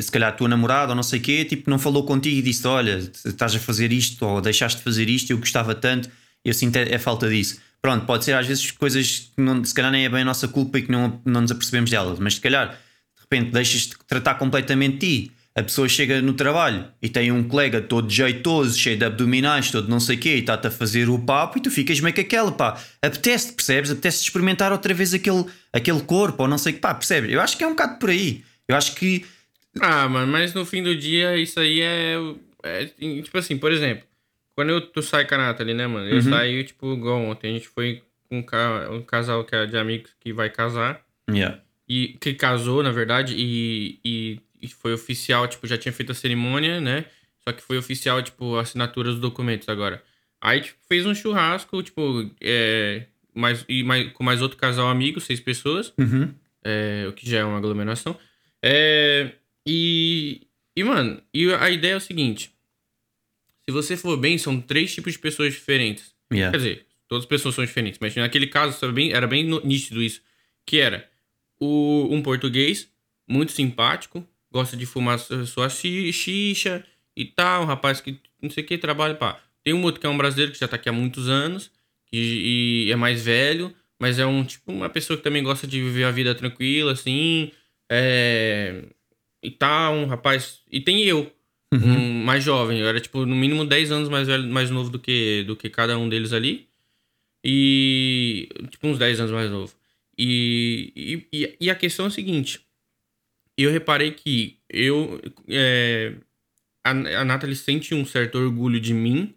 [0.00, 2.42] se calhar a tua namorada ou não sei o quê, tipo, não falou contigo e
[2.42, 6.10] disse: Olha, estás a fazer isto ou deixaste de fazer isto, eu gostava tanto,
[6.44, 7.60] eu sinto é, é falta disso.
[7.80, 10.46] Pronto, pode ser às vezes coisas que não, se calhar nem é bem a nossa
[10.46, 13.96] culpa e que não, não nos apercebemos delas, mas se calhar de repente deixas de
[14.06, 15.32] tratar completamente ti.
[15.54, 19.86] A pessoa chega no trabalho e tem um colega todo jeitoso, cheio de abdominais, todo
[19.86, 22.22] não sei o quê, e está-te a fazer o papo e tu ficas meio que
[22.22, 23.90] aquela, pá, apetece, percebes?
[23.90, 27.30] Apetece experimentar outra vez aquele, aquele corpo ou não sei o que, pá, percebes?
[27.30, 28.42] Eu acho que é um bocado por aí.
[28.66, 29.24] Eu acho que.
[29.80, 32.14] Ah, mano, mas no fim do dia isso aí é.
[32.62, 34.04] é tipo assim, por exemplo,
[34.54, 36.06] quando eu, tu sai com a Nathalie, né, mano?
[36.08, 36.22] Eu Uhum.
[36.22, 39.76] saio, tipo, igual ontem, a gente foi com um, ca- um casal que é de
[39.78, 41.02] amigos que vai casar.
[41.30, 41.60] Yeah.
[41.88, 46.14] e que casou, na verdade, e, e, e foi oficial, tipo, já tinha feito a
[46.14, 47.04] cerimônia, né?
[47.44, 50.02] Só que foi oficial, tipo, assinatura dos documentos agora.
[50.40, 53.04] Aí, tipo, fez um churrasco, tipo, é,
[53.34, 56.34] mais, e mais, com mais outro casal amigo, seis pessoas, Uhum.
[56.64, 58.16] é, o que já é uma aglomeração.
[58.60, 59.30] É,
[59.66, 60.42] e,
[60.76, 62.50] e, mano, e a ideia é o seguinte:
[63.64, 66.12] se você for bem, são três tipos de pessoas diferentes.
[66.32, 66.50] Yeah.
[66.50, 70.02] Quer dizer, todas as pessoas são diferentes, mas naquele caso era bem, era bem nítido
[70.02, 70.20] isso.
[70.66, 71.08] Que era
[71.60, 72.88] o, um português
[73.28, 76.84] muito simpático, gosta de fumar su- sua xi- xixa
[77.16, 79.40] e tal, um rapaz que não sei o que trabalha, pá.
[79.62, 81.70] Tem um outro que é um brasileiro que já tá aqui há muitos anos
[82.12, 85.80] e, e é mais velho, mas é um tipo uma pessoa que também gosta de
[85.80, 87.52] viver a vida tranquila, assim,
[87.90, 88.84] é,
[89.42, 90.60] e tal, um rapaz.
[90.70, 91.30] E tem eu,
[91.72, 91.80] Uhum.
[91.96, 92.78] um mais jovem.
[92.80, 95.70] Eu era, tipo, no mínimo 10 anos mais velho, mais novo do que, do que
[95.70, 96.68] cada um deles ali.
[97.44, 98.48] E.
[98.70, 99.74] Tipo, uns 10 anos mais novo.
[100.18, 102.60] E, e, e a questão é a seguinte.
[103.56, 105.20] Eu reparei que eu.
[105.48, 106.14] É,
[106.84, 109.34] a, a Nathalie sente um certo orgulho de mim.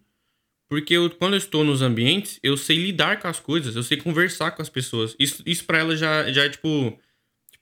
[0.68, 3.98] Porque eu, quando eu estou nos ambientes, eu sei lidar com as coisas, eu sei
[3.98, 5.16] conversar com as pessoas.
[5.20, 7.00] Isso, isso pra ela já, já é tipo.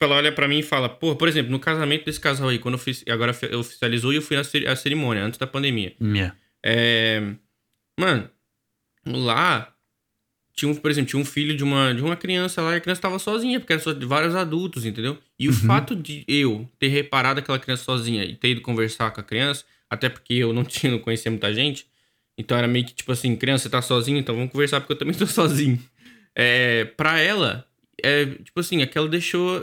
[0.04, 2.74] Ela olha pra mim e fala, pô, por exemplo, no casamento desse casal aí, quando
[2.74, 3.04] eu fiz.
[3.08, 5.94] Agora oficializou e eu fui na cer- a cerimônia, antes da pandemia.
[6.00, 6.34] Yeah.
[6.64, 7.22] É,
[7.98, 8.28] mano,
[9.06, 9.72] lá
[10.56, 12.80] tinha, um, por exemplo, tinha um filho de uma, de uma criança lá e a
[12.80, 15.18] criança tava sozinha, porque era só de vários adultos, entendeu?
[15.38, 19.20] E o fato de eu ter reparado aquela criança sozinha e ter ido conversar com
[19.20, 21.86] a criança, até porque eu não tinha, não conhecia muita gente,
[22.38, 24.98] então era meio que tipo assim, criança, você tá sozinho, então vamos conversar porque eu
[24.98, 25.78] também tô sozinho.
[26.36, 27.66] É, pra ela,
[28.02, 29.60] é, tipo assim, aquela deixou.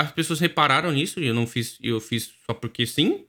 [0.00, 3.24] As pessoas repararam nisso, e eu não fiz, eu fiz só porque sim.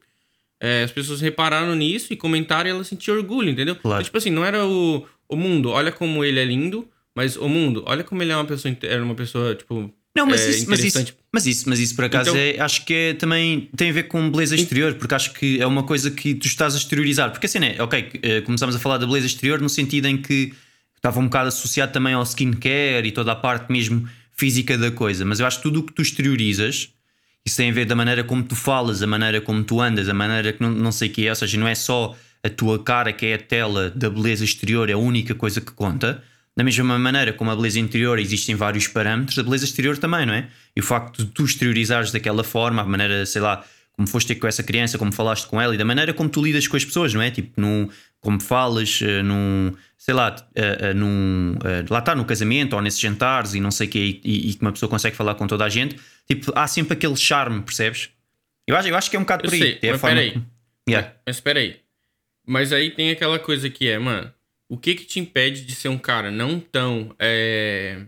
[0.61, 3.75] É, as pessoas repararam nisso e comentaram e ela sentiu orgulho, entendeu?
[3.75, 3.95] Claro.
[4.01, 7.47] Então, tipo assim, não era o, o mundo, olha como ele é lindo, mas o
[7.47, 9.93] mundo, olha como ele é uma pessoa, era uma pessoa, tipo.
[10.15, 12.83] Não, mas, é, isso, mas, isso, mas isso, mas isso por acaso Então- é, acho
[12.83, 16.11] que é, também tem a ver com beleza exterior, porque acho que é uma coisa
[16.11, 17.31] que tu estás a exteriorizar.
[17.31, 20.51] Porque assim, é, ok, eh, começamos a falar da beleza exterior no sentido em que
[20.95, 25.25] estava um bocado associado também ao skincare e toda a parte mesmo física da coisa,
[25.25, 26.89] mas eu acho que tudo o que tu exteriorizas,
[27.45, 30.13] isso tem a ver da maneira como tu falas, a maneira como tu andas, a
[30.13, 32.81] maneira que não, não sei o que é, ou seja, não é só a tua
[32.81, 36.23] cara que é a tela da beleza exterior, é a única coisa que conta.
[36.55, 40.33] Da mesma maneira como a beleza interior existem vários parâmetros, a beleza exterior também, não
[40.33, 40.47] é?
[40.75, 44.35] E o facto de tu exteriorizares daquela forma, a maneira, sei lá, como foste ter
[44.35, 46.85] com essa criança, como falaste com ela e da maneira como tu lidas com as
[46.85, 47.29] pessoas, não é?
[47.29, 47.89] Tipo, num,
[48.21, 51.55] como falas, eh, num, sei lá, eh, eh, num,
[51.89, 54.61] lá está, no casamento ou nesses jantares e não sei o quê, e, e que
[54.61, 55.95] uma pessoa consegue falar com toda a gente,
[56.27, 58.09] tipo, há sempre aquele charme, percebes?
[58.67, 59.59] Eu acho, eu acho que é um bocado Eu por aí.
[59.61, 60.31] sei, é mas forma peraí.
[60.33, 60.45] como-
[60.87, 61.13] Yeah.
[61.25, 61.79] Mas espera aí.
[62.47, 64.33] Mas aí tem aquela coisa que é, mano,
[64.69, 67.15] o que que te impede de ser um cara não tão.
[67.19, 68.05] É...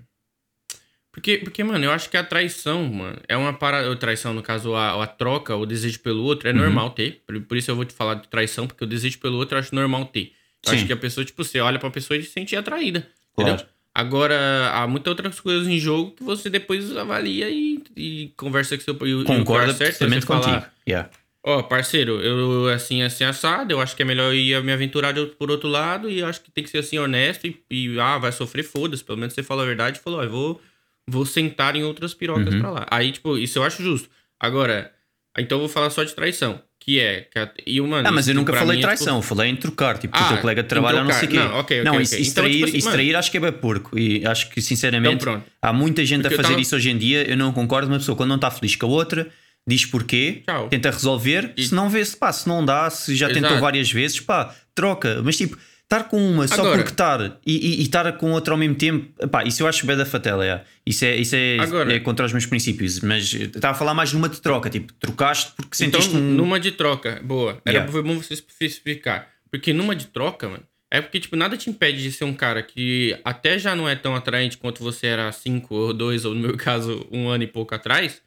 [1.11, 3.93] Porque, porque, mano, eu acho que a traição, mano, é uma parada.
[3.97, 6.55] Traição, no caso, a, a troca, o desejo pelo outro, Uhum.
[6.55, 7.21] é normal ter.
[7.27, 9.59] Por, por isso eu vou te falar de traição, porque o desejo pelo outro eu
[9.59, 10.31] acho normal ter.
[10.65, 10.75] Eu Sim.
[10.77, 13.05] acho que a pessoa, tipo, você olha pra pessoa e se sente atraída.
[13.35, 13.53] Claro.
[13.55, 13.67] Entendeu?
[13.93, 18.83] Agora, há muitas outras coisas em jogo que você depois avalia e, e conversa com
[18.83, 20.65] seu e o- o Concorda cara certo você falar, contigo.
[20.87, 21.09] Yeah.
[21.43, 25.51] Ó, parceiro, eu assim, assim, assado, eu acho que é melhor ir me aventurar por
[25.51, 28.31] outro lado e eu acho que tem que ser assim, honesto e, e, ah, vai
[28.31, 29.03] sofrer, foda-se.
[29.03, 30.61] Pelo menos você falou a verdade e falou, ó, eu vou,
[31.07, 32.59] vou sentar em outras pirocas Uhum.
[32.61, 32.87] pra lá.
[32.89, 34.09] Aí, tipo, isso eu acho justo.
[34.39, 34.91] Agora,
[35.37, 37.21] então eu vou falar só de traição, que é...
[37.31, 39.55] Que a, e, mano, Ah, mas eu nunca falei mim é, tipo, traição, falei em
[39.55, 41.37] trocar, tipo, Ah, o teu colega de em trabalho ou não sei o quê.
[41.37, 42.03] Não, ok, ok, não, ok.
[42.03, 43.97] isso, isso Então, tipo assim, isso mano- trair acho que é bem porco.
[43.97, 46.97] E acho que, sinceramente, Então, há muita gente Porque a fazer tava- isso hoje em
[46.97, 47.29] dia.
[47.29, 47.87] Eu não concordo.
[47.87, 49.27] Uma pessoa, quando não está feliz com a outra,
[49.67, 50.69] diz porquê, Tchau.
[50.69, 51.53] tenta resolver.
[51.55, 53.61] E- Se não vê, se pá, se não dá, se já tentou Exato.
[53.61, 55.21] várias vezes, pá, troca.
[55.23, 55.57] Mas tipo,
[55.91, 58.75] estar com uma só Agora- porque estar e, e, e estar com outra ao mesmo
[58.75, 60.45] tempo, pá, isso eu acho bem da fatela.
[60.45, 60.63] é.
[60.85, 62.99] Isso, é, isso é, Agora- é contra os meus princípios.
[63.01, 66.33] Mas estava a falar mais numa de troca, tipo, trocaste porque Então, sentiste um.
[66.35, 67.61] numa de troca, boa.
[67.65, 68.01] Era Yeah.
[68.01, 69.27] bom você especificar.
[69.51, 72.63] Porque numa de troca, mano, é porque, tipo, nada te impede de ser um cara
[72.63, 76.33] que até já não é tão atraente quanto você era há cinco ou dois, ou
[76.33, 78.21] no meu caso, um ano e pouco atrás,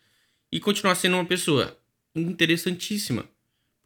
[0.53, 1.77] e continuar sendo uma pessoa
[2.15, 3.25] interessantíssima.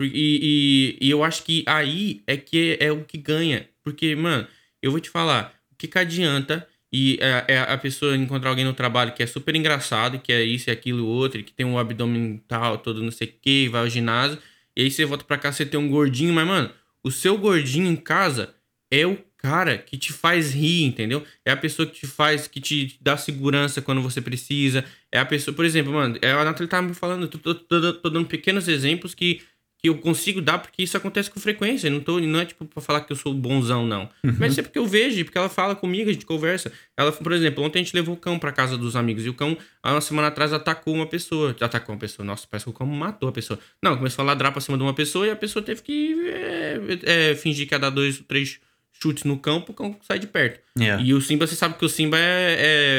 [0.00, 3.68] E, e, e eu acho que aí é que é, o que ganha.
[3.82, 4.46] Porque, mano,
[4.82, 8.64] eu vou te falar, o que, que adianta e é, é a pessoa encontrar alguém
[8.64, 11.78] no trabalho que é super engraçado, que é isso e aquilo outro, que tem um
[11.78, 14.38] abdômen tal, todo não sei o que, vai ao ginásio,
[14.76, 16.70] e aí você volta pra cá, você tem um gordinho, mas, mano,
[17.02, 18.54] o seu gordinho em casa
[18.90, 21.24] é o cara que te faz rir, entendeu?
[21.44, 24.84] É a pessoa que te faz, que te dá segurança quando você precisa.
[25.12, 27.92] É a pessoa, por exemplo, mano, é, a Nathalie tava me falando, tô, tô- tô-
[27.94, 29.42] tô dando pequenos exemplos que,
[29.80, 31.88] que eu consigo dar porque isso acontece com frequência.
[31.88, 34.08] Não, tô, não é tipo pra falar que eu sou bonzão, não.
[34.38, 36.72] Mas é porque eu vejo, porque ela fala comigo, a gente conversa.
[36.96, 39.34] Ela, por exemplo, ontem a gente levou o cão pra casa dos amigos e o
[39.34, 41.54] cão, há uma semana atrás, atacou uma pessoa.
[41.60, 42.26] Atacou uma pessoa.
[42.26, 43.56] Nossa, parece que o cão matou a pessoa.
[43.80, 47.30] Não, começou a ladrar pra cima de uma pessoa e a pessoa teve que é,
[47.30, 48.58] é, fingir que ia dar dois, três
[49.00, 50.60] chutes no cão pro cão sair de perto.
[50.76, 51.00] Yeah.
[51.00, 52.56] E o Simba, você sabe que o Simba é.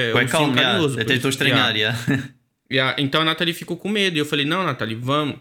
[0.09, 0.71] é Vai um calmo, ursinho yeah.
[0.79, 1.75] carinhoso, até por estou a isso- estranhar.
[1.75, 1.99] yeah.
[2.71, 2.95] yeah.
[3.01, 4.15] Então a Nathalie ficou com medo.
[4.15, 5.35] E eu falei, não, Nathalie, vamos.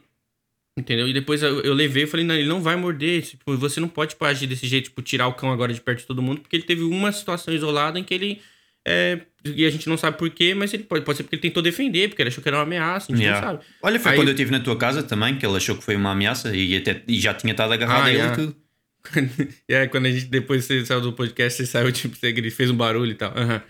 [0.78, 1.08] Entendeu?
[1.08, 3.22] E depois eu, eu levei e falei, não, ele não vai morder.
[3.22, 5.98] Tipo, você não pode tipo, agir desse jeito, tipo, tirar o cão agora de perto
[6.00, 8.40] de todo mundo, porque ele teve uma situação isolada em que ele
[8.86, 11.42] é, e a gente não sabe por quê, mas ele pode, pode ser porque ele
[11.42, 13.40] tentou defender, porque ele achou que era uma ameaça, a gente Yeah.
[13.46, 13.64] não sabe.
[13.82, 15.96] Olha, foi Aí- quando eu estive na tua casa também, que ele achou que foi
[15.96, 18.32] uma ameaça e, até, e já tinha estado agarrado Ah, a ele yeah.
[18.42, 18.56] e tudo.
[19.68, 22.70] e aí, quando a gente depois você saiu do podcast, você saiu, tipo, você fez
[22.70, 23.32] um barulho e tal.
[23.36, 23.62] Aham.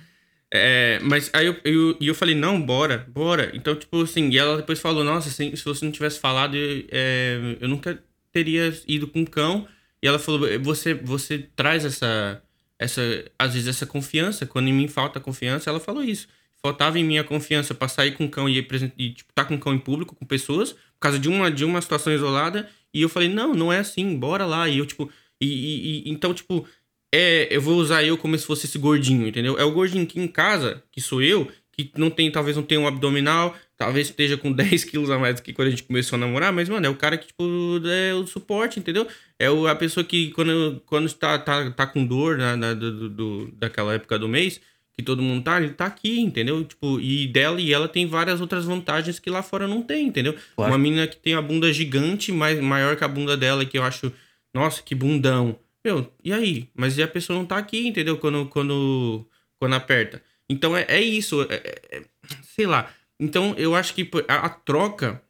[0.52, 3.50] É, mas aí eu, eu, eu falei, não, bora, bora.
[3.54, 7.56] Então, tipo assim, e ela depois falou, nossa, assim, se você não tivesse falado, é,
[7.60, 9.68] eu nunca teria ido com o cão.
[10.02, 12.42] E ela falou, você, você traz essa,
[12.78, 13.02] essa,
[13.38, 14.46] às vezes, essa confiança.
[14.46, 16.28] Quando em mim falta confiança, ela falou isso.
[16.62, 19.44] Faltava em mim a confiança pra sair com o cão e, apresen- e tipo, tá
[19.44, 22.68] com o cão em público, com pessoas, por causa de uma, de uma situação isolada.
[22.92, 24.68] E eu falei, não, não é assim, bora lá.
[24.68, 26.66] E eu, tipo, e, e- e- então, tipo,
[27.14, 29.58] é, eu vou usar eu como se fosse esse gordinho, entendeu?
[29.58, 32.80] É o gordinho que em casa, que sou eu, que não tem, talvez não tenha
[32.80, 36.16] um abdominal, talvez esteja com 10 quilos a mais do que quando a gente começou
[36.16, 37.44] a namorar, mas, mano, é o cara que, tipo,
[37.86, 39.06] é o suporte, entendeu?
[39.38, 42.90] É o, a pessoa que, quando, quando tá, tá, tá com dor na, na- do,
[42.92, 44.60] do- do- daquela época do mês,
[44.96, 46.64] que todo mundo tá, ele tá aqui, entendeu?
[46.64, 50.34] Tipo, e dela e ela tem várias outras vantagens que lá fora não tem, entendeu?
[50.56, 50.72] Claro.
[50.72, 53.84] Uma menina que tem a bunda gigante, mais, maior que a bunda dela, que eu
[53.84, 54.12] acho,
[54.52, 55.56] nossa, que bundão.
[55.88, 56.68] Meu, e aí?
[56.76, 58.18] Mas e a pessoa não tá aqui, entendeu?
[58.18, 59.26] Quando, quando,
[59.58, 60.22] quando aperta.
[60.50, 61.40] Então é, é isso.
[61.48, 62.02] é- é- é-
[62.42, 62.90] sei lá.
[63.18, 65.22] Então eu acho que a, a troca,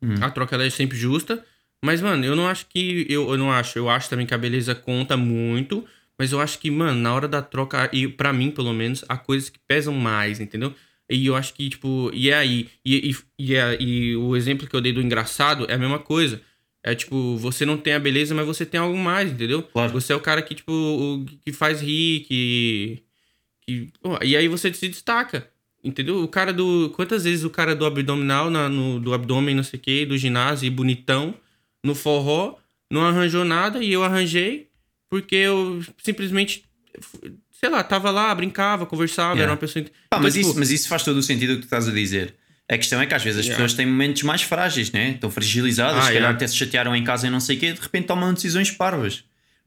[0.00, 0.14] Hum.
[0.22, 1.44] a troca ela é sempre justa.
[1.84, 3.06] Mas, mano, eu não acho que.
[3.08, 3.78] Eu, eu não acho.
[3.78, 5.84] Eu acho também que a beleza conta muito.
[6.18, 9.16] Mas eu acho que, mano, na hora da troca, e para mim, pelo menos, há
[9.16, 10.74] coisas que pesam mais, entendeu?
[11.08, 12.68] E eu acho que, tipo, e é aí?
[12.84, 15.98] E, e, e, é- e o exemplo que eu dei do engraçado é a mesma
[16.00, 16.40] coisa.
[16.82, 19.62] É tipo, você não tem a beleza, mas você tem algo mais, entendeu?
[19.62, 19.92] Claro.
[19.92, 23.02] Você é o cara que, tipo, o, que faz rir, que.
[23.66, 25.48] que pô, e aí você se destaca.
[25.82, 26.22] Entendeu?
[26.22, 26.90] O cara do.
[26.96, 30.16] Quantas vezes o cara do abdominal, na, no, do abdômen, não sei o quê, do
[30.18, 31.34] ginásio, e bonitão,
[31.84, 32.56] no forró,
[32.90, 34.68] não arranjou nada e eu arranjei,
[35.08, 36.64] porque eu simplesmente,
[37.52, 39.42] sei lá, tava lá, brincava, conversava, Yeah.
[39.42, 39.84] era uma pessoa.
[39.84, 41.86] Pá, Então, mas, tipo, isso, mas isso faz todo o sentido o que tu estás
[41.88, 42.34] a dizer.
[42.70, 43.62] A questão é que às vezes as Yeah.
[43.64, 45.10] pessoas têm momentos mais frágeis, né?
[45.12, 47.72] Estão fragilizadas, Ah, se calhar até se chatearam em casa e não sei o quê,
[47.72, 49.24] de repente tomam decisões parvas.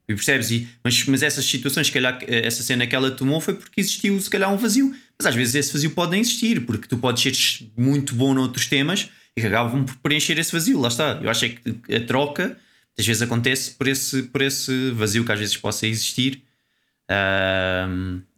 [0.08, 0.50] E percebes?
[0.50, 3.80] E, mas, mas essas situações, se calhar, eh, essa cena que ela tomou foi porque
[3.80, 4.94] existiu, se calhar, um vazio.
[5.18, 8.66] Mas às vezes esse vazio pode nem existir, porque tu podes ser muito bom noutros
[8.66, 10.80] temas e que acabam por preencher esse vazio.
[10.80, 11.18] Lá está.
[11.22, 12.56] Eu acho é que a troca
[12.98, 16.42] às vezes acontece por esse, por esse vazio que às vezes possa existir.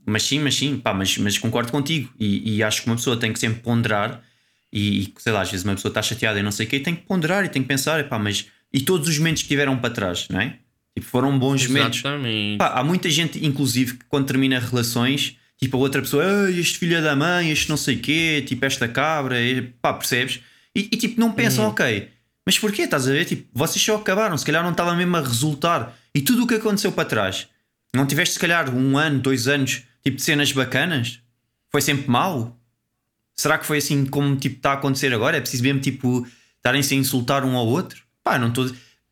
[0.07, 2.13] Mas sim, mas sim, pá, mas, mas concordo contigo.
[2.19, 4.23] E, e acho que uma pessoa tem que sempre ponderar.
[4.77, 6.81] E, sei lá, às vezes uma pessoa está chateada e não sei o quê, e
[6.81, 8.47] tem que ponderar e tem que pensar, pá, mas.
[8.73, 10.57] E todos os momentos que tiveram para trás, não é?
[10.99, 12.03] Tipo, foram bons momentos.
[12.59, 16.79] Pá, há muita gente, inclusive, que quando termina relações, tipo, a outra pessoa, "Ah, este
[16.79, 20.41] filho é da mãe, este não sei quê, tipo, esta cabra, e, pá, percebes?
[20.75, 22.09] E, e, tipo, não pensam, ok,
[22.45, 22.83] mas porquê?
[22.83, 23.25] Estás a ver?
[23.27, 25.97] Tipo, vocês só acabaram, se calhar não estava mesmo a resultar.
[26.13, 27.47] E tudo o que aconteceu para trás,
[27.95, 31.21] não tiveste, se calhar, um ano, dois anos, tipo, de cenas bacanas?
[31.71, 32.59] Foi sempre mau?
[33.37, 35.37] Será que foi assim como tipo, está a acontecer agora?
[35.37, 38.03] É preciso mesmo tipo estarem-se a insultar um ao outro?
[38.23, 38.71] Pá, não estou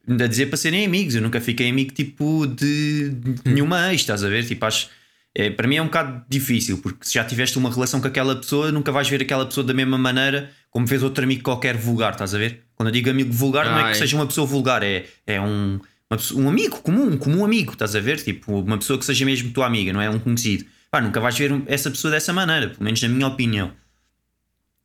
[0.08, 1.14] a dizer para serem amigos.
[1.14, 4.46] Eu nunca fiquei amigo tipo de, de nenhuma ex, estás a ver?
[4.46, 4.88] Tipo, acho,
[5.34, 8.36] é, para mim é um bocado difícil, porque se já tiveste uma relação com aquela
[8.36, 12.12] pessoa, nunca vais ver aquela pessoa da mesma maneira como vês outro amigo qualquer vulgar,
[12.12, 12.62] estás a ver?
[12.74, 13.92] Quando eu digo amigo vulgar, não é Ai.
[13.92, 15.78] que seja uma pessoa vulgar, é, é um,
[16.10, 18.22] uma um amigo comum, um comum amigo, estás a ver?
[18.22, 20.64] Tipo, uma pessoa que seja mesmo tua amiga, não é um conhecido.
[20.90, 23.72] Pá, nunca vais ver essa pessoa dessa maneira, pelo menos na minha opinião.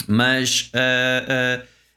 [0.08, 0.72] Mas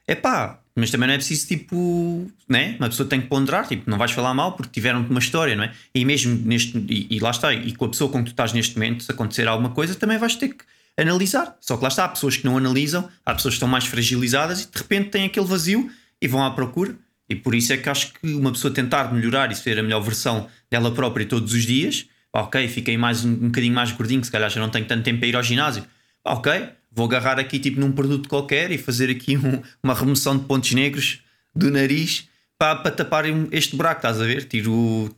[0.07, 2.75] é pá, mas também não é preciso tipo, né?
[2.79, 5.63] Uma pessoa tem que ponderar, tipo, não vais falar mal porque tiveram uma história, não
[5.63, 5.73] é?
[5.93, 8.53] E mesmo neste, e, e lá está, e com a pessoa com que tu estás
[8.53, 10.63] neste momento, se acontecer alguma coisa, também vais ter que
[10.97, 11.57] analisar.
[11.59, 14.63] Só que lá está, há pessoas que não analisam, há pessoas que estão mais fragilizadas
[14.63, 15.89] e de repente têm aquele vazio
[16.21, 16.95] e vão à procura.
[17.29, 20.01] E por isso é que acho que uma pessoa tentar melhorar e ser a melhor
[20.01, 24.31] versão dela própria todos os dias, ok, fiquei mais um, um bocadinho mais gordinho, se
[24.31, 25.85] calhar já não tenho tanto tempo para ir ao ginásio.
[26.23, 30.45] Ok, vou agarrar aqui tipo num produto qualquer e fazer aqui um- uma remoção de
[30.45, 31.21] pontos negros
[31.55, 32.27] do nariz
[32.57, 34.45] para, para tapar este buraco, estás a ver?
[34.45, 35.15] Tiro,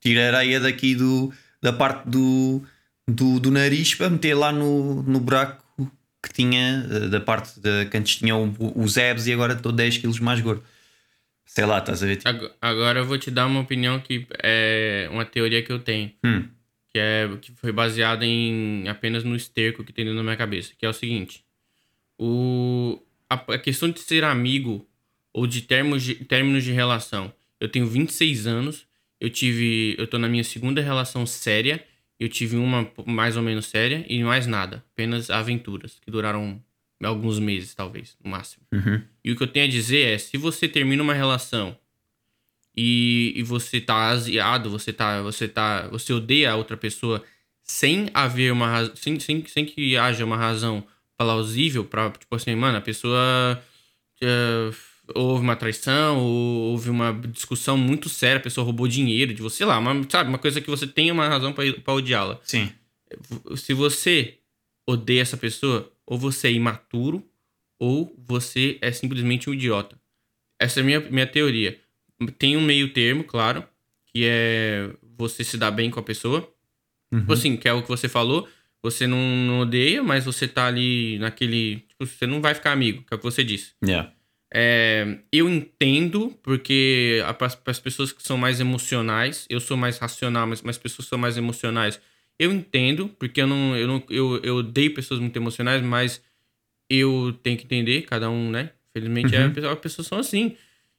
[0.00, 2.62] tiro a areia daqui do, da parte do,
[3.06, 5.62] do, do nariz para meter lá no, no buraco
[6.22, 9.98] que tinha, eh, da parte de, que antes tinha os abs e agora estou 10
[9.98, 10.62] quilos mais gordo.
[11.44, 12.16] Sei lá, estás a ver?
[12.16, 15.78] Tipo, Ag- Agora eu vou te dar uma opinião que é uma teoria que eu
[15.78, 16.10] tenho.
[16.24, 16.44] Hum.
[16.96, 20.72] Que, é, que foi baseada em apenas no esterco que tem dentro da minha cabeça.
[20.78, 21.44] Que é o seguinte.
[22.18, 24.88] O, a, a questão de ser amigo
[25.30, 27.30] ou de termos de, términos de relação.
[27.60, 28.86] Eu tenho 26 anos.
[29.20, 29.94] Eu tive.
[29.98, 31.84] Eu tô na minha segunda relação séria.
[32.18, 34.82] Eu tive uma mais ou menos séria e mais nada.
[34.94, 35.98] Apenas aventuras.
[36.00, 36.64] Que duraram
[37.04, 38.64] alguns meses, talvez, no máximo.
[38.72, 39.02] Uhum.
[39.22, 41.76] E o que eu tenho a dizer é, se você termina uma relação
[42.76, 47.22] e, e você tá aziado, você tá, você tá, você odeia a outra pessoa
[47.62, 50.84] sem haver uma razão, sem, sem, sem que haja uma razão
[51.16, 53.62] plausível pra, tipo assim, mano, a pessoa
[54.22, 54.76] uh,
[55.14, 59.58] houve uma traição, ou houve uma discussão muito séria, a pessoa roubou dinheiro de você,
[59.58, 62.38] sei lá, uma, sabe, uma coisa que você tem uma razão para odiá-la.
[62.44, 62.70] Sim.
[63.56, 64.38] Se você
[64.86, 67.24] odeia essa pessoa, ou você é imaturo,
[67.78, 69.98] ou você é simplesmente um idiota.
[70.58, 71.78] Essa é a minha, minha teoria.
[72.38, 73.64] Tem um meio termo, claro,
[74.06, 76.50] que é você se dar bem com a pessoa.
[77.12, 77.20] Uhum.
[77.20, 78.48] Tipo assim, que é o que você falou.
[78.82, 81.80] Você não, não odeia, mas você tá ali naquele.
[81.88, 83.72] Tipo, você não vai ficar amigo, que é o que você disse.
[83.84, 84.12] Yeah.
[84.54, 90.46] É, eu entendo, porque para as pessoas que são mais emocionais, eu sou mais racional,
[90.46, 92.00] mas as pessoas são mais emocionais.
[92.38, 96.22] Eu entendo, porque eu não, eu não eu, eu odeio pessoas muito emocionais, mas
[96.88, 98.70] eu tenho que entender, cada um, né?
[98.92, 99.70] Felizmente é, Uhum.
[99.72, 100.56] as pessoas são assim.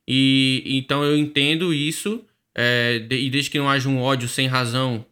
[0.08, 2.24] E então eu entendo isso,
[2.56, 5.06] é, de- e desde que não haja um ódio sem razão,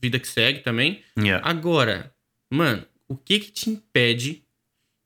[0.00, 1.02] vida que segue também.
[1.18, 1.46] Yeah.
[1.48, 2.12] Agora,
[2.50, 4.42] mano, o que que te impede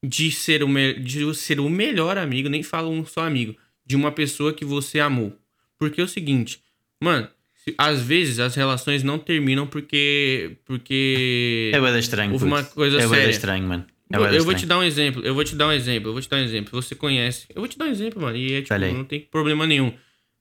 [0.05, 3.97] de ser o, me- de ser o melhor amigo, nem falo um só amigo, de
[3.97, 5.37] uma pessoa que você amou?
[5.79, 6.61] Porque é o seguinte,
[7.01, 10.57] mano, se- às vezes as relações não terminam porque.
[10.65, 11.71] porque.
[11.75, 12.33] É estranho.
[12.33, 13.31] Houve uma coisa é séria.
[13.31, 13.87] estranho, mano.
[14.13, 14.69] É eu vou te estranho.
[14.69, 16.83] dar um exemplo, eu vou te dar um exemplo, eu vou te dar um exemplo.
[16.83, 17.47] Você conhece.
[17.51, 18.37] Eu vou te dar um exemplo, mano.
[18.37, 19.93] E é tipo, não tem problema nenhum.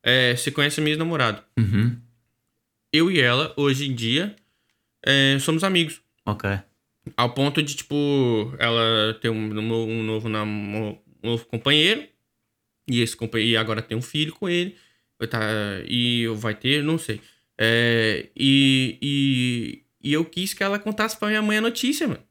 [0.04, 1.44] É, você conhece a minha namorada.
[1.58, 1.96] Uhum.
[2.94, 4.36] Eu e ela, hoje em dia,
[5.06, 6.02] é, somos amigos.
[6.26, 6.50] Ok.
[7.16, 12.04] Ao ponto de, tipo, ela ter um, um- novo, um novo companheiro.
[12.90, 14.76] E esse companheiro e agora tem um filho com ele.
[15.30, 15.40] Tá,
[15.88, 17.22] e vai ter, não sei.
[17.58, 22.24] É, e, e, e eu quis que ela contasse pra minha mãe a notícia, mano.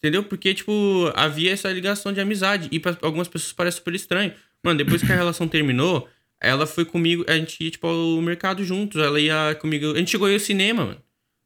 [0.00, 0.24] Entendeu?
[0.24, 2.68] Porque, tipo, havia essa ligação de amizade.
[2.72, 4.32] E pra algumas pessoas parece super estranho.
[4.64, 6.08] Mano, depois que a relação terminou,
[6.40, 7.22] ela foi comigo.
[7.28, 9.00] A gente ia, tipo, ao mercado juntos.
[9.00, 9.92] Ela ia comigo.
[9.92, 11.02] A gente chegou aí ao cinema, mano.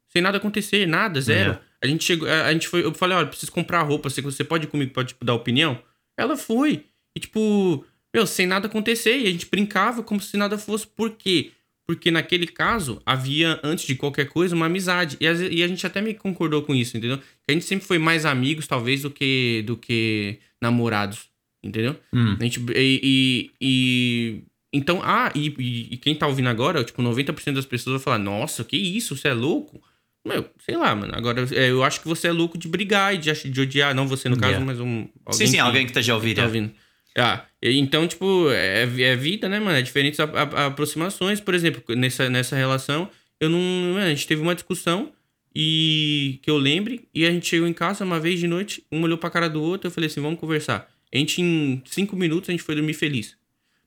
[0.09, 1.55] Sem nada acontecer, nada, zero.
[1.55, 1.61] É.
[1.83, 2.29] A gente chegou.
[2.29, 2.85] A, a gente foi.
[2.85, 4.09] Eu falei, olha, preciso comprar roupa.
[4.09, 5.83] Você, você pode ir comigo, pode tipo, dar opinião?
[6.17, 6.85] Ela foi.
[7.17, 9.19] E, tipo, meu, sem nada acontecer.
[9.19, 10.87] E a gente brincava como se nada fosse.
[10.87, 11.51] Por quê?
[11.87, 15.17] Porque naquele caso havia, antes de qualquer coisa, uma amizade.
[15.21, 17.19] E, vezes- e a gente até me concordou com isso, entendeu?
[17.19, 21.29] Que a gente sempre foi mais amigos, talvez, do que, do que namorados.
[21.63, 21.97] Entendeu?
[22.13, 22.37] Hum.
[22.39, 24.43] A gente, e, e- e-
[24.73, 25.55] Então, ah, e,
[25.93, 29.17] e- quem tá ouvindo agora, tipo, 90% das pessoas vai falar: Nossa, que isso?
[29.17, 29.81] Você é louco?
[30.27, 31.15] Meu, sei lá, mano.
[31.15, 33.95] Agora, é, eu acho que você é louco de brigar e de, de odiar.
[33.95, 34.67] Não você, no caso, Yeah.
[34.67, 35.07] mas um.
[35.31, 36.35] Sim, sim, alguém que a ouvir.
[36.35, 36.47] tá é.
[36.47, 36.73] ouvindo.
[37.17, 39.77] Ah, então, tipo, é, é vida, né, mano?
[39.79, 41.41] É diferentes aproximações.
[41.41, 43.09] Por exemplo, nessa, nessa relação,
[43.41, 43.59] eu não.
[43.59, 45.13] mano, a gente teve uma discussão
[45.55, 49.03] e que eu lembre, e a gente chegou em casa uma vez de noite, um
[49.03, 50.91] olhou pra cara do outro, eu falei assim, vamos conversar.
[51.13, 53.37] A gente, em cinco minutos, a gente foi dormir feliz.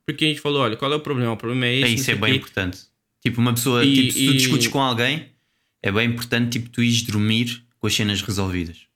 [0.05, 1.33] Porque a gente falou, olha, qual é o problema?
[1.33, 1.81] O problema é esse.
[1.89, 2.37] Não isso, é bem quê.
[2.37, 2.79] importante.
[3.21, 5.25] Tipo, uma pessoa, E- tipo, se tu e- discutes com alguém,
[5.83, 8.86] é bem importante, tipo, tu ires dormir com as cenas resolvidas.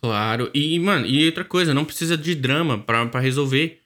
[0.00, 3.80] Claro, e, mano, e outra coisa, não precisa de drama pra, resolver.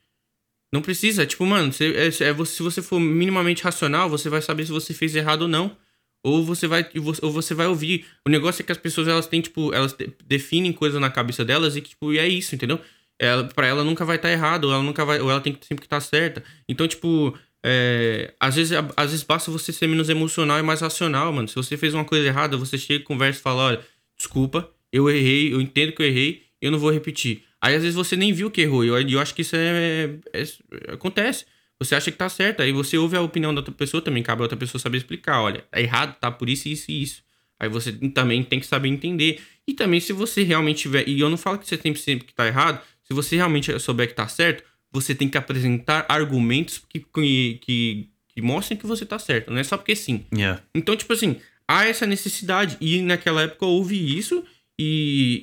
[0.72, 4.42] Não precisa, tipo, mano, você, é, é você- se você for minimamente racional, você vai
[4.42, 5.76] saber se você fez errado ou não.
[6.24, 6.86] Ou você vai,
[7.22, 8.06] ou você vai ouvir.
[8.26, 11.44] O negócio é que as pessoas, elas têm, tipo, elas de- definem coisas na cabeça
[11.44, 12.80] delas e tipo, e é isso, entendeu?
[13.18, 15.66] Ela, pra ela nunca vai estar errado, ou ela nunca vai, ou ela tem que
[15.66, 16.42] sempre estar certa.
[16.68, 21.32] Então, tipo, é, às, vezes, às vezes basta você ser menos emocional e mais racional,
[21.32, 21.48] mano.
[21.48, 23.80] Se você fez uma coisa errada, você chega, conversa e fala, olha,
[24.16, 27.42] desculpa, eu errei, eu entendo que eu errei, eu não vou repetir.
[27.60, 30.10] Aí às vezes você nem viu que errou, e eu, eu acho que isso é,
[30.32, 31.44] é- acontece.
[31.78, 34.40] Você acha que tá certo, aí você ouve a opinião da outra pessoa, também cabe
[34.40, 37.22] a outra pessoa saber explicar, olha, tá errado, tá por isso, isso e isso.
[37.58, 39.40] Aí você também tem que saber entender.
[39.66, 42.34] E também se você realmente tiver, e eu não falo que você tem sempre que
[42.34, 47.00] tá errado, se você realmente souber que tá certo, você tem que apresentar argumentos que,
[47.00, 50.24] que, que, que mostrem que você tá certo, não é só porque sim.
[50.32, 50.62] Yeah.
[50.74, 52.76] Então, tipo assim, há essa necessidade.
[52.80, 54.44] E naquela época houve isso
[54.78, 55.40] e.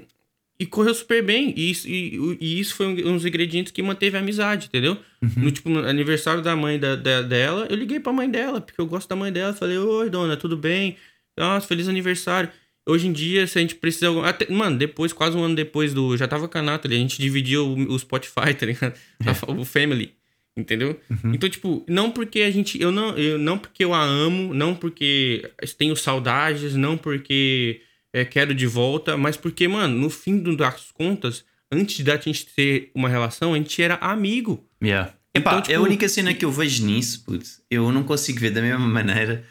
[0.00, 0.14] e,
[0.60, 1.52] e correu super bem.
[1.56, 4.96] E, isso- e, e isso foi um, um dos ingredientes que manteve a amizade, entendeu?
[5.36, 8.80] No tipo, no aniversário da mãe da, da- dela, eu liguei pra mãe dela, porque
[8.80, 9.52] eu gosto da mãe dela.
[9.52, 10.96] Falei, oi, dona, tudo bem?
[11.36, 12.50] Nossa, feliz aniversário.
[12.86, 14.10] Hoje em dia, se a gente precisa.
[14.24, 16.16] Até, mano, depois, quase um ano depois do.
[16.16, 18.94] Já tava com a Nathalie, a gente dividiu o, o Spotify, tá ligado?
[19.26, 20.12] A- O Family.
[20.56, 21.00] Entendeu?
[21.32, 22.80] Então, tipo, não porque a gente.
[22.80, 27.80] Eu não, eu, não porque eu a amo, não porque tenho saudades, não porque
[28.14, 32.46] é, quero de volta, mas porque, mano, no fim do- das contas, antes da gente
[32.46, 34.64] ter uma relação, a gente era amigo.
[34.82, 35.12] Yeah.
[35.34, 38.50] Então, Epá, tipo- a única cena que eu vejo nisso, puto, eu não consigo ver
[38.52, 39.44] da mesma maneira.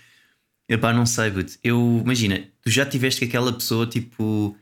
[0.69, 1.53] Epá, não sei, puto.
[1.61, 4.57] Eu, imagina, tu já tiveste com aquela pessoa, tipo,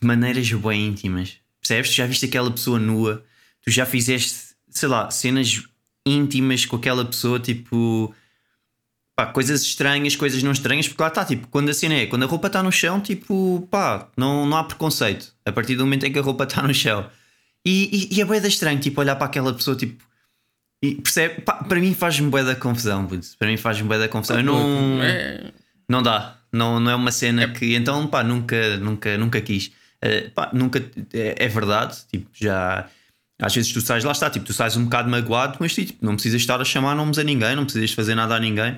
[0.00, 1.36] de maneiras bem íntimas.
[1.60, 1.90] Percebes?
[1.90, 3.24] Tu já viste aquela pessoa nua,
[3.62, 5.62] tu já fizeste, sei lá, cenas
[6.04, 8.12] íntimas com aquela pessoa, tipo,
[9.16, 12.24] pá, coisas estranhas, coisas não estranhas, porque lá está, tipo, quando a cena é, quando
[12.24, 15.32] a roupa está no chão, tipo, pá, não, não há preconceito.
[15.44, 17.08] A partir do momento em que a roupa está no chão.
[17.64, 20.02] E, e, e é boeda estranho, tipo, olhar para aquela pessoa, tipo,
[20.82, 23.34] e percebe, pá, para mim faz-me boeda confusão, putz.
[23.36, 24.36] para mim faz-me boeda confusão.
[24.36, 25.52] Eu não, É,
[25.88, 29.72] não dá, não, não é uma cena que, então, pá, nunca, nunca, nunca quis.
[30.02, 30.84] Eh, pá, nunca,
[31.14, 32.86] é, é verdade, tipo, já.
[33.40, 36.14] Às vezes tu sais, lá está, tipo, tu sais um bocado magoado, mas tipo, não
[36.14, 38.76] precisas estar a chamar nomes a ninguém, não precisas fazer nada a ninguém.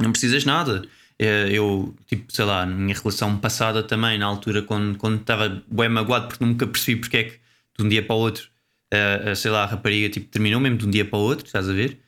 [0.00, 0.82] Não precisas nada.
[1.18, 5.62] Eh, Eu, tipo, sei lá, na minha relação passada também, na altura, quando, quando estava
[5.70, 7.32] bem magoado, porque nunca percebi porque é que
[7.78, 8.48] de um dia para o outro,
[8.90, 11.68] eh, sei lá, a rapariga tipo, terminou mesmo de um dia para o outro, estás
[11.68, 11.98] a ver?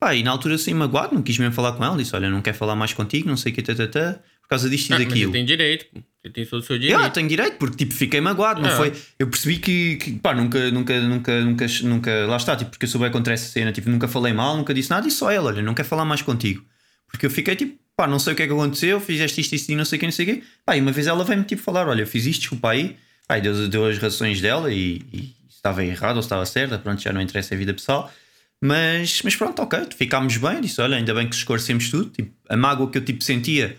[0.00, 2.42] Pá, e na altura assim magoado, não quis mesmo falar com ela, disse: Olha, não
[2.42, 5.06] quero falar mais contigo, não sei o que, tatatá, por causa disto e ah, mas
[5.06, 5.30] daquilo.
[5.30, 5.86] você tem direito.
[6.22, 7.10] Você tem todo o seu Eu direito.
[7.12, 8.76] tenho direito, porque tipo, fiquei magoado, não É.
[8.76, 8.92] foi?
[9.18, 12.88] Eu percebi que, que, pá, nunca, nunca, nunca, nunca, nunca, lá está, tipo, porque eu
[12.90, 15.50] sou bem contra essa cena, tipo, nunca falei mal, nunca disse nada, e só ela,
[15.50, 16.64] olha, não quero falar mais contigo.
[17.12, 19.70] Porque eu fiquei tipo, pá, não sei o que é que aconteceu, fizeste isto, isto
[19.70, 20.42] e não sei o que, não sei o.
[20.64, 22.96] Pá, e uma vez ela veio-me tipo falar, olha, fiz isto, desculpa aí,
[23.28, 27.12] pá, deu, deu as razões dela e, e estava errado ou estava certa, pronto, já
[27.12, 28.12] não interessa a vida pessoal.
[28.60, 32.56] Mas, mas pronto, ok, ficámos bem, disse, olha, ainda bem que esclarecemos tudo, tipo, a
[32.56, 33.76] mágoa que eu tipo sentia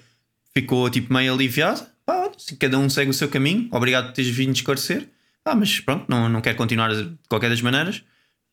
[0.54, 1.88] ficou tipo meio aliviada.
[2.06, 5.08] Pá, se cada um segue o seu caminho, obrigado por teres vindo esclarecer.
[5.46, 8.04] Ah, mas pronto, não, não quero continuar de qualquer das maneiras.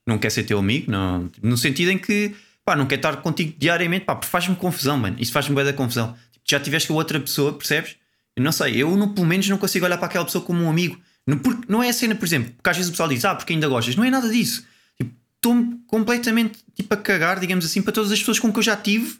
[0.06, 2.34] Não quer ser teu amigo, não, tipo, no sentido em que
[2.64, 5.16] pá, não quer estar contigo diariamente, pá, porque faz-me confusão, mano.
[5.18, 6.16] Isso faz-me bem da confusão.
[6.32, 7.96] Tipo, já tiveste com outra pessoa, percebes?
[8.36, 10.70] Eu não sei, eu no, pelo menos não consigo olhar para aquela pessoa como um
[10.70, 11.00] amigo.
[11.26, 13.34] Não, porque, não é a cena, por exemplo, porque às vezes o pessoal diz, ah,
[13.34, 13.96] porque ainda gostas.
[13.96, 14.64] Não é nada disso.
[14.96, 18.62] Tipo, Estou-me completamente tipo, a cagar, digamos assim, para todas as pessoas com que eu
[18.62, 19.18] já tive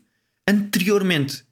[0.48, 1.44] anteriormente.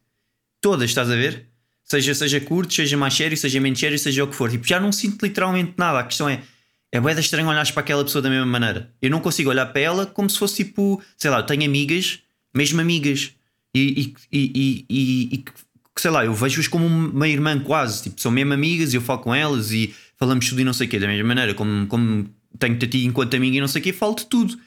[0.60, 1.46] Todas, estás a ver?
[1.84, 4.50] Seja, seja curto, seja mais sério, seja menos sério, seja o que for.
[4.50, 6.00] Tipo, já não sinto literalmente nada.
[6.00, 6.42] A questão é,
[6.90, 8.92] é da estranho olhares para aquela pessoa da mesma maneira.
[9.00, 12.20] Eu não consigo olhar para ela como se fosse tipo, sei lá, eu tenho amigas,
[12.54, 13.32] mesmo amigas,
[13.74, 15.44] e, e, e, e,
[15.96, 18.04] sei lá, eu vejo-as como uma irmã quase.
[18.04, 20.86] Tipo, são mesmo amigas e eu falo com elas e falamos tudo e não sei
[20.86, 20.98] o quê.
[20.98, 22.28] Da mesma maneira, como, como
[22.58, 24.58] tenho-te a ti enquanto amiga e não sei o quê, falo de tudo.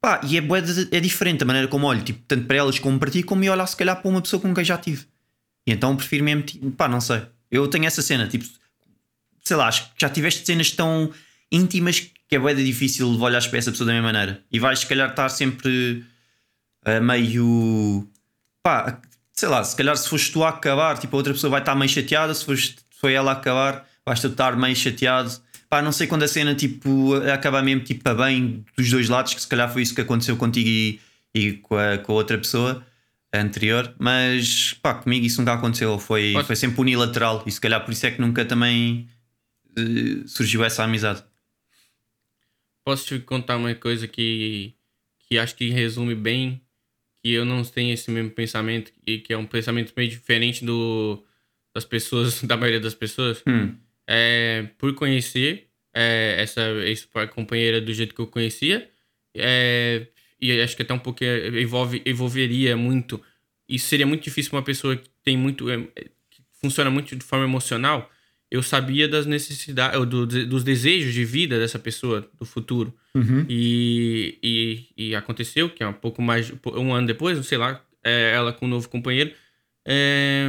[0.00, 0.42] Pá, e é,
[0.90, 3.52] é diferente a maneira como olho, tipo, tanto para elas como para ti, como eu
[3.52, 5.06] olhar se calhar para uma pessoa com quem já tive.
[5.66, 7.22] E então prefiro mesmo, pá, não sei.
[7.50, 8.44] Eu tenho essa cena, tipo,
[9.44, 11.12] sei lá, acho que já tiveste cenas tão
[11.52, 14.42] íntimas que é de difícil olhar para essa pessoa da mesma maneira.
[14.50, 16.02] E vais, se calhar, estar sempre
[16.82, 18.08] a meio.
[18.62, 19.00] pá,
[19.34, 21.74] sei lá, se calhar se foste tu a acabar, tipo, a outra pessoa vai estar
[21.74, 25.30] meio chateada, se foste, se foi ela a acabar, vais tu estar meio chateado.
[25.68, 29.34] Pá, não sei quando a cena, tipo, acaba mesmo, tipo, a bem dos dois lados,
[29.34, 31.00] que se calhar foi isso que aconteceu contigo e,
[31.34, 32.82] e com, a, com a outra pessoa
[33.32, 37.90] anterior, mas pá, comigo isso nunca aconteceu, foi, foi sempre unilateral e se calhar por
[37.90, 39.08] isso é que nunca também
[39.76, 41.24] eh, surgiu essa amizade.
[42.84, 44.74] Posso te contar uma coisa que,
[45.18, 46.60] que acho que resume bem
[47.22, 51.24] que eu não tenho esse mesmo pensamento e que é um pensamento meio diferente do
[51.74, 53.42] das pessoas, da maioria das pessoas.
[53.46, 53.76] Hum,
[54.06, 58.90] É, por conhecer é, essa ex-companheira do jeito que eu conhecia,
[59.34, 60.06] é,
[60.40, 63.22] e acho que até um pouco é, envolve, envolveria muito.
[63.68, 65.70] Isso seria muito difícil para uma pessoa que tem muito.
[65.70, 65.78] é,
[66.28, 68.10] que funciona muito de forma emocional.
[68.52, 72.92] Eu sabia das necessidades, do- dos desejos de vida dessa pessoa, do futuro.
[73.14, 73.46] uhum.
[73.48, 77.82] E, e, e aconteceu que é um pouco mais um ano depois, não sei lá,
[78.04, 79.32] é, ela com um novo companheiro,
[79.86, 80.48] é,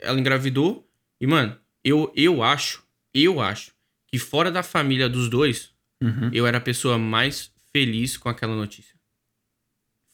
[0.00, 0.84] ela engravidou.
[1.20, 2.82] E, mano, eu, eu acho,
[3.14, 3.72] eu acho
[4.08, 5.70] que fora da família dos dois,
[6.02, 6.30] Uhum.
[6.32, 8.94] eu era a pessoa mais feliz com aquela notícia.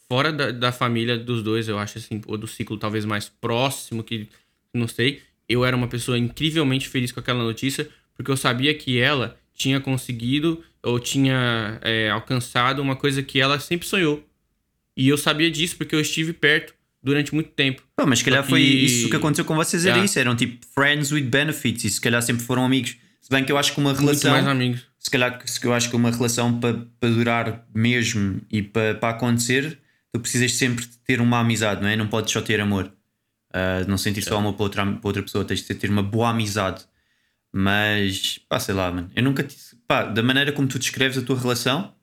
[0.08, 4.04] Fora da, da família dos dois, eu acho assim, ou do ciclo talvez mais próximo,
[4.04, 4.28] que
[4.74, 8.99] não sei, eu era uma pessoa incrivelmente feliz com aquela notícia, porque eu sabia que
[8.99, 14.24] ela tinha conseguido ou tinha é, alcançado uma coisa que ela sempre sonhou.
[14.97, 17.82] E eu sabia disso porque eu estive perto durante muito tempo.
[17.97, 20.05] Pô, mas se calhar Só foi que- isso que aconteceu com vocês, era Yeah.
[20.05, 22.97] isso, eram tipo friends with benefits e se calhar sempre foram amigos.
[23.20, 24.86] Se bem que eu acho que uma Muito relação, mais amigos.
[24.99, 28.94] se calhar que- que eu acho que uma relação para para durar mesmo e para
[28.94, 29.78] para acontecer,
[30.12, 31.97] tu precisas sempre ter uma amizade, não é?
[31.97, 32.90] Não podes só ter amor.
[33.59, 36.28] Ah, não sentir só amor para outra, para outra pessoa, tens de ter uma boa
[36.28, 36.84] amizade.
[37.50, 39.11] Mas, pá, sei lá, mano.
[39.16, 39.42] Eu nunca.
[39.42, 39.57] te-
[39.88, 41.94] Pá, da maneira como tu descreves a tua relação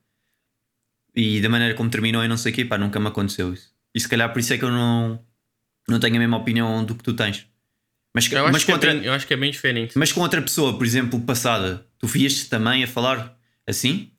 [1.15, 3.71] e da maneira como terminou e não sei o quê, pá, nunca me aconteceu isso.
[3.93, 5.23] E se calhar por isso é que eu não,
[5.87, 7.45] não tenho a mesma opinião do que tu tens.
[8.15, 9.97] Mas, Eu acho, mas, que com é bem, eu acho que é bem diferente.
[9.97, 13.37] mas com outra pessoa, por exemplo, passada, tu vias também a falar
[13.67, 14.11] assim?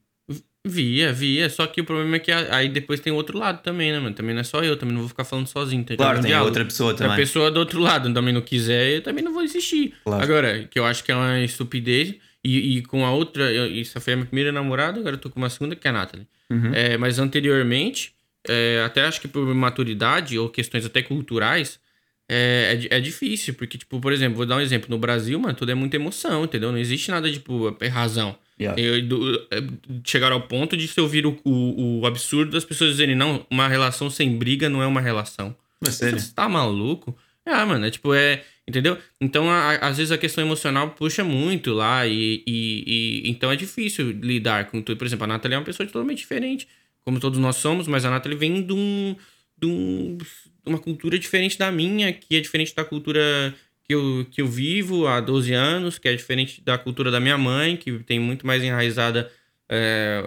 [0.67, 1.51] Via, via.
[1.51, 4.15] Só que o problema é que aí depois tem outro lado também, né, mano?
[4.15, 5.85] Também não é só eu, também não vou ficar falando sozinho.
[5.85, 6.49] Tem Claro, um tem diálogo.
[6.49, 7.17] outra pessoa Se a também.
[7.19, 9.93] pessoa do outro lado também não quiser, eu também não vou insistir.
[10.05, 10.23] Claro.
[10.23, 12.15] Agora, que eu acho que é uma estupidez.
[12.43, 15.31] E, e com a outra, eu- isso foi a minha primeira namorada, agora eu tô
[15.31, 16.27] com uma segunda, que é a Nathalie.
[16.51, 16.75] Uhum.
[16.75, 18.15] É, mas anteriormente,
[18.47, 21.79] é, até acho que por maturidade ou questões até culturais,
[22.29, 23.55] é, é, é, difícil.
[23.55, 24.89] Porque, tipo, por exemplo, vou dar um exemplo.
[24.91, 26.71] No Brasil, mano, tudo é muita emoção, entendeu?
[26.71, 28.37] Não existe nada, tipo, é razão.
[28.61, 28.80] Yeah.
[28.80, 29.62] Eu, do, é,
[30.05, 33.66] chegaram ao ponto de se ouvir o, o, o, absurdo das pessoas dizerem, não, uma
[33.66, 35.57] relação sem briga não é uma relação.
[35.80, 36.20] Mas sério?
[36.20, 37.16] Você tá maluco?
[37.44, 38.44] Ah, mano, é tipo, é.
[38.66, 38.96] Entendeu?
[39.20, 42.84] Então, a, a, às vezes a questão emocional puxa muito lá e, e,
[43.26, 44.96] e, então é difícil lidar com tudo.
[44.96, 46.66] Por exemplo, a Nathalie é uma pessoa totalmente diferente,
[47.05, 49.14] como todos nós somos, mas a Nathalie vem de, um,
[49.59, 50.26] de, um, de
[50.64, 53.55] uma cultura diferente da minha, que é diferente da cultura
[53.85, 57.37] que eu, que eu vivo há 12 anos, que é diferente da cultura da minha
[57.37, 59.30] mãe, que tem muito mais enraizada,
[59.68, 60.22] é,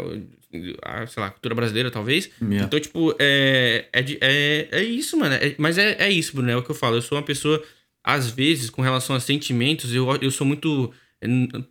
[0.84, 2.30] a, sei lá, cultura brasileira, talvez.
[2.40, 2.66] Yeah.
[2.66, 5.36] Então, tipo, é, é, é, é isso, mano.
[5.36, 6.98] É, mas é, é isso, Bruno, é o que eu falo.
[6.98, 7.64] Eu sou uma pessoa,
[8.04, 10.94] às vezes, com relação a sentimentos, eu, eu sou muito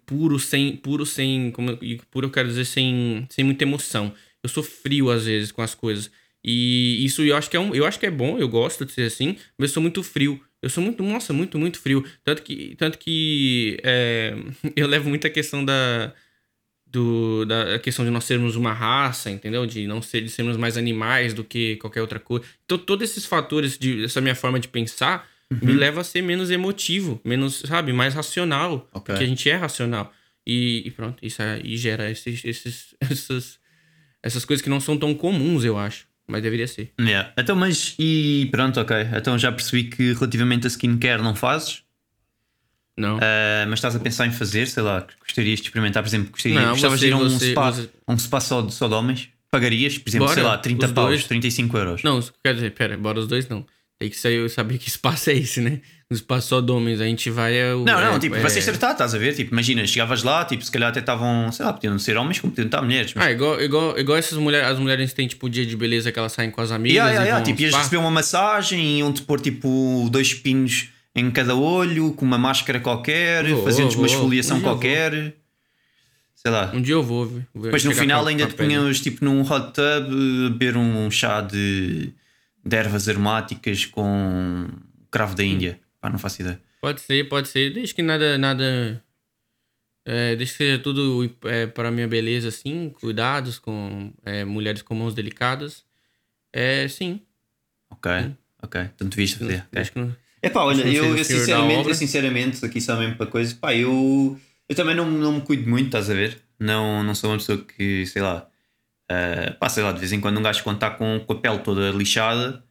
[0.04, 0.76] puro, sem.
[0.76, 1.52] Puro, sem.
[1.52, 1.78] Como,
[2.10, 4.12] puro eu quero dizer, sem, sem muita emoção.
[4.42, 6.10] Eu sou frio, às vezes, com as coisas.
[6.44, 8.92] E isso eu acho que é um, eu acho que é bom, eu gosto de
[8.92, 10.40] ser assim, mas eu sou muito frio.
[10.66, 12.04] Eu sou muito, nossa, muito, muito frio.
[12.24, 14.34] Tanto que, tanto que é,
[14.74, 16.12] eu levo muito a questão da,
[16.84, 19.64] do, da questão de nós sermos uma raça, entendeu?
[19.64, 22.44] De não ser, de sermos mais animais do que qualquer outra coisa.
[22.64, 25.58] Então, todos esses fatores, de, essa minha forma de pensar, uhum.
[25.62, 28.88] me leva a ser menos emotivo, menos, sabe, mais racional.
[28.92, 29.14] Okay.
[29.14, 30.12] Porque a gente é racional.
[30.44, 33.60] E, e pronto, isso aí gera esses, esses, essas,
[34.20, 36.08] essas coisas que não são tão comuns, eu acho.
[36.26, 36.92] Mas deveria ser.
[37.00, 37.32] Yeah.
[37.38, 38.96] Então, mas e pronto, ok.
[39.14, 41.82] Então já percebi que relativamente a skincare não fazes.
[42.96, 43.18] Não.
[43.18, 46.62] Uh, mas estás a pensar em fazer, sei lá, gostarias de experimentar, por exemplo, gostarias,
[46.62, 47.90] não, gostavas de ir a um você, spa, você...
[48.08, 49.28] um spa só, só de homens?
[49.50, 51.24] Pagarias, por exemplo, bora, sei lá, 30 paus, dois...
[51.24, 52.02] 35 euros.
[52.02, 53.66] Não, quer dizer, pera, bora os dois não.
[53.98, 55.80] Tem que sair, saber que espaço é esse, né?
[56.08, 57.56] O espaço só de homens, a gente vai.
[57.56, 58.40] É o, não, não, é, tipo, é...
[58.40, 59.34] vai ser tratar, estás a ver?
[59.34, 62.52] Tipo, imagina, chegavas lá, tipo, se calhar até estavam, sei lá, podiam ser homens como
[62.52, 63.12] podiam estar mulheres.
[63.14, 63.24] Mas...
[63.24, 66.32] Ah, igual, igual, igual essas mulheres, as mulheres têm tipo dia de beleza que elas
[66.32, 66.94] saem com as amigas.
[66.94, 67.44] Yeah, yeah, yeah.
[67.44, 72.38] Tipo, ias receber uma massagem, iam-te pôr tipo dois pinos em cada olho, com uma
[72.38, 75.34] máscara qualquer, fazendo uma esfoliação um qualquer.
[76.36, 76.70] Sei lá.
[76.72, 77.48] Um dia eu vou ver.
[77.52, 82.12] Depois no final ainda te punhas tipo num hot tub, beber um chá de,
[82.66, 84.68] de ervas aromáticas com
[85.10, 85.80] cravo da Índia.
[86.00, 86.60] Pá, não faço ideia.
[86.80, 87.72] Pode ser, pode ser.
[87.72, 88.36] Desde que nada.
[88.36, 89.02] nada
[90.04, 94.82] é, desde que seja tudo é, para a minha beleza, assim, cuidados com é, mulheres
[94.82, 95.84] com mãos delicadas.
[96.52, 97.20] É, sim.
[97.90, 98.36] Ok, sim.
[98.62, 98.90] ok.
[98.96, 99.66] Tu viste fazer.
[99.74, 100.14] Acho que não
[100.46, 104.38] é pá, olha, eu, eu, sinceramente, eu sinceramente, aqui só mesmo para coisa, pá, eu,
[104.68, 106.40] eu também não, não me cuido muito, estás a ver?
[106.58, 108.48] Não, não sou uma pessoa que, sei lá,
[109.10, 111.40] uh, pá, sei lá, de vez em quando um gajo quando está com, com a
[111.40, 112.62] pele toda lixada,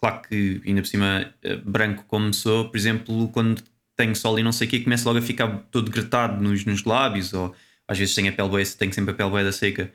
[0.00, 3.62] claro que ainda por cima uh, branco como sou, por exemplo, quando
[3.96, 6.84] tenho sol e não sei o que, começo logo a ficar todo gretado nos, nos
[6.84, 7.54] lábios, ou
[7.86, 9.92] às vezes tenho a pele boa, tenho sempre a pele boa da seca,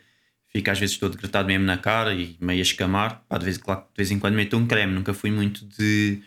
[0.47, 3.57] fica às vezes todo gretado mesmo na cara e meio a escamar, pá, de vez,
[3.57, 6.21] claro, de vez em quando meto um creme, nunca fui muito de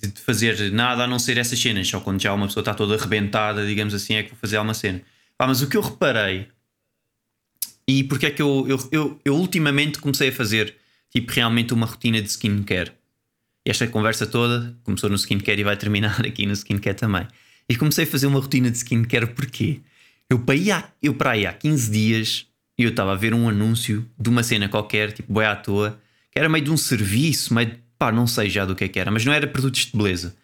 [0.00, 1.88] de fazer nada a não ser essas cenas.
[1.88, 4.74] Só quando já uma pessoa está toda arrebentada, digamos assim, é que vou fazer alguma
[4.74, 5.02] cena.
[5.36, 6.48] Pá, mas o que eu reparei,
[7.88, 10.74] e porque é que eu, eu, eu, eu ultimamente comecei a fazer
[11.10, 12.92] tipo realmente uma rotina de skincare.
[13.64, 17.26] Esta conversa toda começou no skincare e vai terminar aqui no skincare também.
[17.66, 19.80] E comecei a fazer uma rotina de skincare porque
[20.28, 23.48] eu para, aí há, eu para aí há 15 dias eu estava a ver um
[23.48, 25.98] anúncio de uma cena qualquer, tipo boi à toa,
[26.30, 29.00] que era meio de um serviço, meio pá, não sei já do que é que
[29.00, 30.36] era, mas não era produtos de beleza.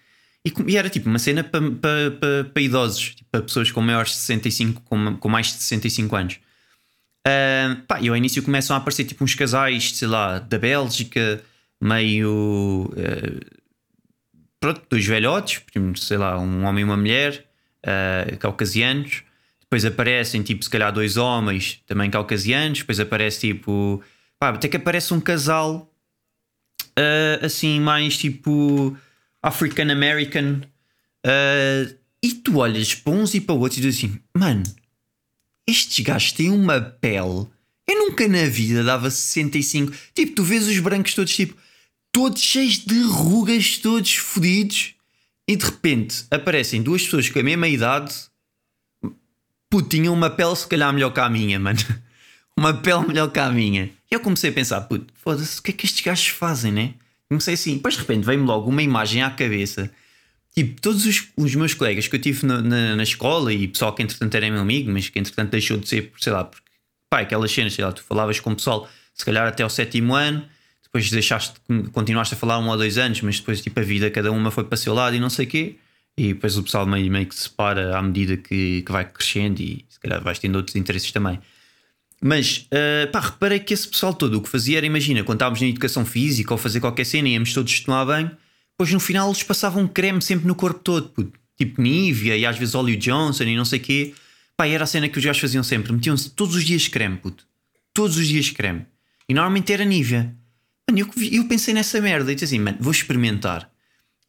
[0.45, 1.89] E, e era tipo uma cena para pa,
[2.19, 6.17] pa, pa idosos, tipo, para pessoas com maiores de 65, com, com mais de 65
[6.17, 6.39] anos.
[7.27, 11.43] Uh, pá, e ao início começam a aparecer tipo uns casais, sei lá, da Bélgica,
[11.81, 12.91] meio.
[12.93, 13.65] Uh,
[14.61, 15.63] pronto, dois velhotes,
[15.97, 17.47] sei lá, um homem e uma mulher,
[17.85, 19.23] uh, caucasianos.
[19.61, 22.81] Depois aparecem, tipo, se calhar dois homens, também caucasianos.
[22.81, 24.03] Depois aparece, tipo,
[24.39, 25.91] pá, até que aparece um casal
[26.99, 28.97] uh, assim, mais tipo
[29.43, 30.61] African American.
[31.27, 34.63] Uh, e tu olhas para uns e para outros e dizes assim: Mano,
[35.67, 37.47] estes gajos têm uma pele.
[37.87, 39.93] Eu nunca na vida dava 65.
[40.15, 41.55] Tipo, tu vês os brancos todos, tipo,
[42.13, 44.95] todos cheios de rugas, todos fodidos.
[45.47, 48.15] E de repente aparecem duas pessoas com a mesma idade.
[49.69, 51.79] Puto, tinham uma pele se calhar melhor que a minha, mano.
[52.57, 53.91] uma pele melhor que a minha.
[54.11, 56.95] E eu comecei a pensar, puto, foda-se, o que é que estes gajos fazem, né?
[57.29, 59.91] Comecei assim, depois de repente veio-me logo uma imagem à cabeça.
[60.55, 63.93] Tipo, todos os, os meus colegas que eu tive na, na, na, escola e pessoal
[63.93, 66.65] que entretanto era meu amigo, mas que entretanto deixou de ser, sei lá, porque,
[67.11, 70.15] pá, aquelas cenas, sei lá, tu falavas com o pessoal, se calhar até ao sétimo
[70.15, 70.47] ano,
[70.83, 71.55] depois deixaste,
[71.93, 74.63] continuaste a falar um ou dois anos, mas depois, tipo, a vida, cada uma foi
[74.63, 75.77] para o seu lado e não sei o quê.
[76.17, 79.61] E depois o pessoal meio, meio que se separa à medida que, que vai crescendo
[79.61, 81.41] e se calhar vais tendo outros interesses também.
[82.23, 85.61] Mas, uh, pá, reparei que esse pessoal todo o que fazia era, imagina, quando estávamos
[85.61, 88.31] na educação física ou fazer qualquer cena, íamos todos tomar banho,
[88.75, 91.39] depois no final eles passavam creme sempre no corpo todo, puto.
[91.57, 94.15] tipo Nivea e às vezes óleo Johnson e não sei o quê.
[94.57, 97.47] Pá, era a cena que os gajos faziam sempre, metiam-se todos os dias creme, puto.
[97.93, 98.87] Todos os dias creme.
[99.29, 100.35] E normalmente era Nivea.
[100.89, 103.71] Mano, eu, eu pensei nessa merda e disse assim, mano, vou experimentar.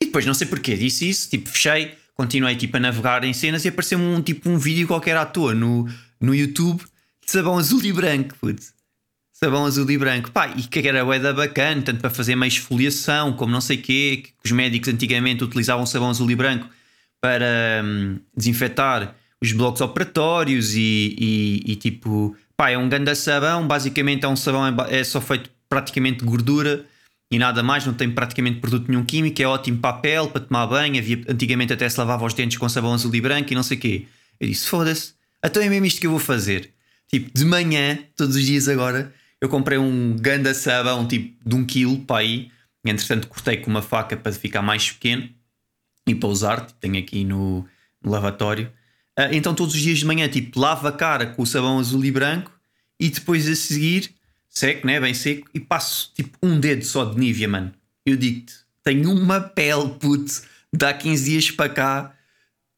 [0.01, 3.65] E depois, não sei porquê, disse isso, tipo, fechei, continuei tipo a navegar em cenas
[3.65, 5.87] e apareceu um tipo um vídeo qualquer à toa no,
[6.19, 6.83] no YouTube
[7.25, 8.74] de sabão azul e branco, putz.
[9.37, 10.31] Sabão azul e branco.
[10.31, 14.23] Pá, e que era da bacana, tanto para fazer mais esfoliação, como não sei quê,
[14.23, 16.69] que os médicos antigamente utilizavam sabão azul e branco
[17.19, 23.67] para hum, desinfetar os blocos operatórios e, e, e, tipo, pá, é um grande sabão,
[23.67, 26.85] basicamente é um sabão, é só feito praticamente de gordura
[27.29, 30.39] e nada mais, não tem praticamente produto nenhum químico, é ótimo para a pele, para
[30.39, 33.55] tomar banho, havia, antigamente até se lavava os dentes com sabão azul e branco e
[33.55, 34.05] não sei o quê.
[34.39, 35.13] Eu disse, foda-se,
[35.43, 36.71] então é mesmo isto que eu vou fazer.
[37.09, 41.65] Tipo, de manhã, todos os dias agora, eu comprei um ganda sabão tipo de um
[41.65, 42.51] quilo para aí.
[42.83, 45.29] Entretanto, cortei com uma faca para ficar mais pequeno
[46.07, 46.65] e para usar.
[46.65, 47.65] Tipo, tenho aqui no,
[48.01, 48.71] no lavatório.
[49.17, 52.03] Uh, então, todos os dias de manhã, tipo, lavo a cara com o sabão azul
[52.05, 52.51] e branco
[52.99, 54.11] e depois a seguir,
[54.47, 54.99] seco, né?
[54.99, 57.73] Bem seco, e passo tipo um dedo só de Nivea, mano.
[58.05, 62.15] Eu digo-te, tenho uma pele, puto, dá 15 dias para cá,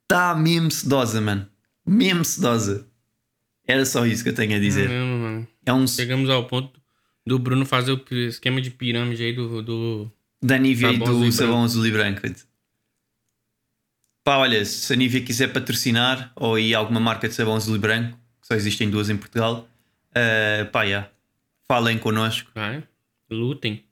[0.04, 1.48] está mesmo sedosa, mano.
[1.86, 2.88] Mesmo sedosa.
[3.66, 4.90] Era só isso que eu tenho a dizer.
[4.90, 5.48] Não, mano.
[5.68, 5.86] É um...
[5.86, 6.80] Chegamos ao ponto
[7.26, 9.62] do Bruno fazer o esquema de pirâmide aí do.
[9.62, 10.12] do...
[10.42, 12.22] Da Nivea e do sabão azul e branco.
[14.24, 17.80] Pá, olha, se a Nivea quiser patrocinar ou aí alguma marca de sabão azul e
[17.80, 19.68] branco, que só existem duas em Portugal,
[20.12, 21.10] uh, pá, yeah.
[21.68, 22.52] falem connosco.
[23.30, 23.84] Lutem.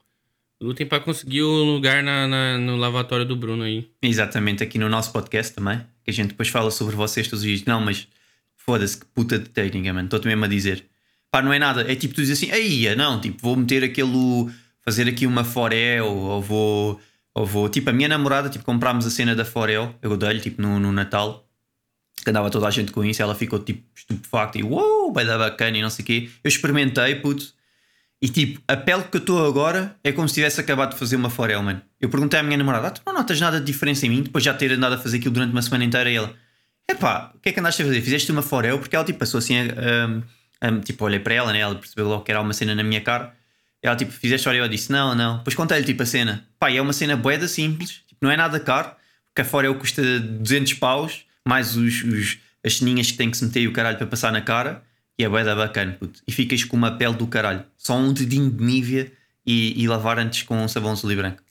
[0.61, 3.89] Lutem para conseguir o lugar na, na, no lavatório do Bruno aí.
[4.01, 5.79] Exatamente, aqui no nosso podcast também.
[6.03, 7.65] Que a gente depois fala sobre vocês todos os dias.
[7.65, 8.07] Não, mas
[8.65, 10.07] Foda-se, que puta de técnica, mano.
[10.07, 10.83] Estou-te mesmo a dizer.
[11.35, 11.81] Pá, não é nada.
[11.91, 14.49] É tipo tu dizes assim, aí, não, tipo, vou meter aquele.
[14.79, 17.01] fazer aqui uma Forel, ou vou.
[17.33, 17.67] Ou vou.
[17.67, 20.93] Tipo, a minha namorada, tipo, comprámos a cena da Forel, eu dei-lhe, tipo, no, no
[20.93, 21.45] Natal.
[22.23, 25.37] Que andava toda a gente com isso, ela ficou tipo estupefacta e uou, vai dar
[25.37, 26.29] bacana e não sei o quê.
[26.41, 27.53] Eu experimentei, puto.
[28.21, 31.17] E tipo, a pele que eu estou agora é como se tivesse acabado de fazer
[31.17, 31.81] uma Forel, mano.
[31.99, 34.23] Eu perguntei à minha namorada, ah, tu não notas nada de diferença em mim?
[34.23, 36.33] Depois já ter andado a fazer aquilo durante uma semana inteira e ela,
[36.89, 38.01] epá, o que é que andaste a fazer?
[38.01, 38.79] Fizeste uma forel?
[38.79, 40.23] Porque ela tipo passou assim a,
[40.61, 41.59] a, tipo, olhei para ela, né?
[41.59, 43.35] Ela percebeu logo que era uma cena na minha cara.
[43.81, 44.63] Ela tipo, fizeste forel?
[44.63, 45.37] Eu disse, não, não.
[45.37, 46.45] Depois contei-lhe tipo a cena.
[46.59, 48.91] Pá, é uma cena boeda simples, tipo, não é nada caro,
[49.27, 53.45] porque a forel custa 200 paus, mais os, os, as ceninhas que tem que se
[53.45, 54.83] meter e o caralho para passar na cara.
[55.17, 56.21] E é boeda bacana, puto.
[56.27, 57.63] E ficas com uma pele do caralho.
[57.77, 59.11] Só um dedinho de Nivea
[59.45, 61.41] e, e lavar antes com um sabão azul e branco.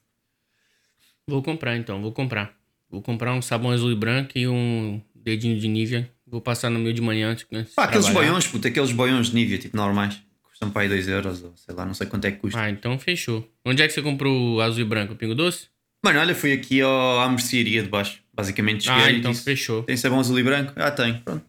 [1.26, 2.54] Vou comprar então, vou comprar.
[2.90, 6.10] Vou comprar um sabão azul e branco e um dedinho de Nivea.
[6.34, 7.46] Vou passar no meio de manhã antes.
[7.52, 10.20] antes Pá, aqueles boiões, puta, aqueles boiões de Nivea, tipo normais.
[10.42, 12.58] Custam para aí 2 euros, ou sei lá, não sei quanto é que custa.
[12.58, 13.48] Ah, então fechou.
[13.64, 15.14] Onde é que você comprou o azul e branco?
[15.14, 15.68] Pingo Doce?
[16.04, 18.20] Mano, olha, fui aqui ao, à mercearia de baixo.
[18.32, 19.84] Basicamente, cheguei Ah, então disse, fechou.
[19.84, 20.72] Tem sabão azul e branco?
[20.74, 21.44] Ah, tem, pronto.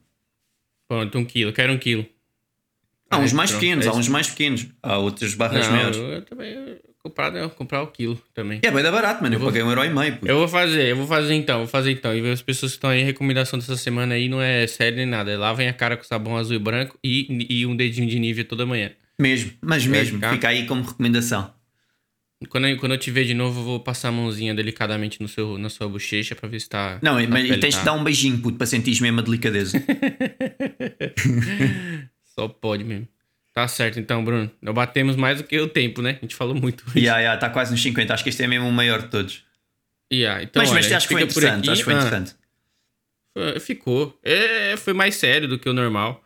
[0.87, 1.51] Pronto, um quilo.
[1.51, 2.05] Quero um quilo.
[3.09, 4.67] Há uns mais pronto, pequenos, é há uns mais pequenos.
[4.83, 5.97] Há outras barras não, maiores.
[5.97, 7.47] Eu também comprar, né?
[7.49, 8.59] comprar o quilo também.
[8.63, 9.35] É, vai dar barato, mano.
[9.35, 9.49] Eu, eu vou...
[9.49, 10.17] paguei um euro e meio.
[10.25, 12.15] Eu vou fazer, eu vou fazer então, vou fazer então.
[12.15, 15.05] E ver as pessoas que estão aí, recomendação dessa semana aí não é sério nem
[15.05, 15.31] nada.
[15.31, 18.43] É lavem a cara com sabão azul e branco e, e um dedinho de nível
[18.45, 18.91] toda manhã.
[19.19, 20.15] Mesmo, mas mesmo.
[20.15, 20.33] Ficar...
[20.33, 21.53] Fica aí como recomendação.
[22.49, 25.27] Quando eu, quando eu te ver de novo, eu vou passar a mãozinha delicadamente no
[25.27, 26.99] seu, na sua bochecha pra ver se tá.
[27.01, 27.79] Não, mas tens tá...
[27.79, 29.81] que dar um beijinho, puto, pra sentir mesmo a delicadeza.
[32.35, 33.07] Só pode mesmo.
[33.55, 34.51] Tá certo, então, Bruno.
[34.61, 36.17] Nós batemos mais do que o tempo, né?
[36.17, 36.83] A gente falou muito.
[36.89, 36.99] Hoje.
[36.99, 38.13] Yeah, yeah, tá quase nos 50.
[38.13, 39.45] Acho que este é mesmo o maior de todos.
[40.11, 41.69] Yeah, então, mas, olha, mas acho que foi interessante.
[41.69, 42.35] Acho que foi ah, interessante.
[43.61, 44.19] ficou.
[44.21, 46.21] É, foi mais sério do que o normal.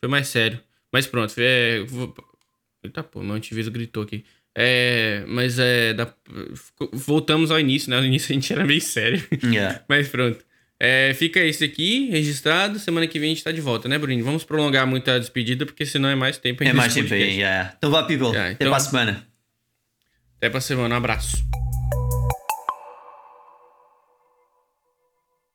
[0.00, 0.60] Foi mais sério.
[0.92, 1.32] Mas pronto.
[1.38, 2.12] É, vou...
[2.82, 4.24] Eita, pô, meu antivírus gritou aqui.
[4.52, 5.94] É, mas é.
[5.94, 6.12] Da,
[6.92, 8.00] voltamos ao início, né?
[8.00, 9.24] No início a gente era meio sério.
[9.44, 9.82] Yeah.
[9.88, 10.44] mas pronto.
[10.84, 12.76] É, fica esse aqui registrado.
[12.76, 14.24] Semana que vem a gente tá de volta, né, Bruno?
[14.24, 16.64] Vamos prolongar muito a despedida, porque senão é mais tempo.
[16.64, 17.72] É mais tempo aí, yeah.
[17.78, 18.30] Então vá, people.
[18.30, 19.28] Yeah, então, Até pra semana.
[20.38, 20.92] Até pra semana.
[20.96, 21.36] Um abraço.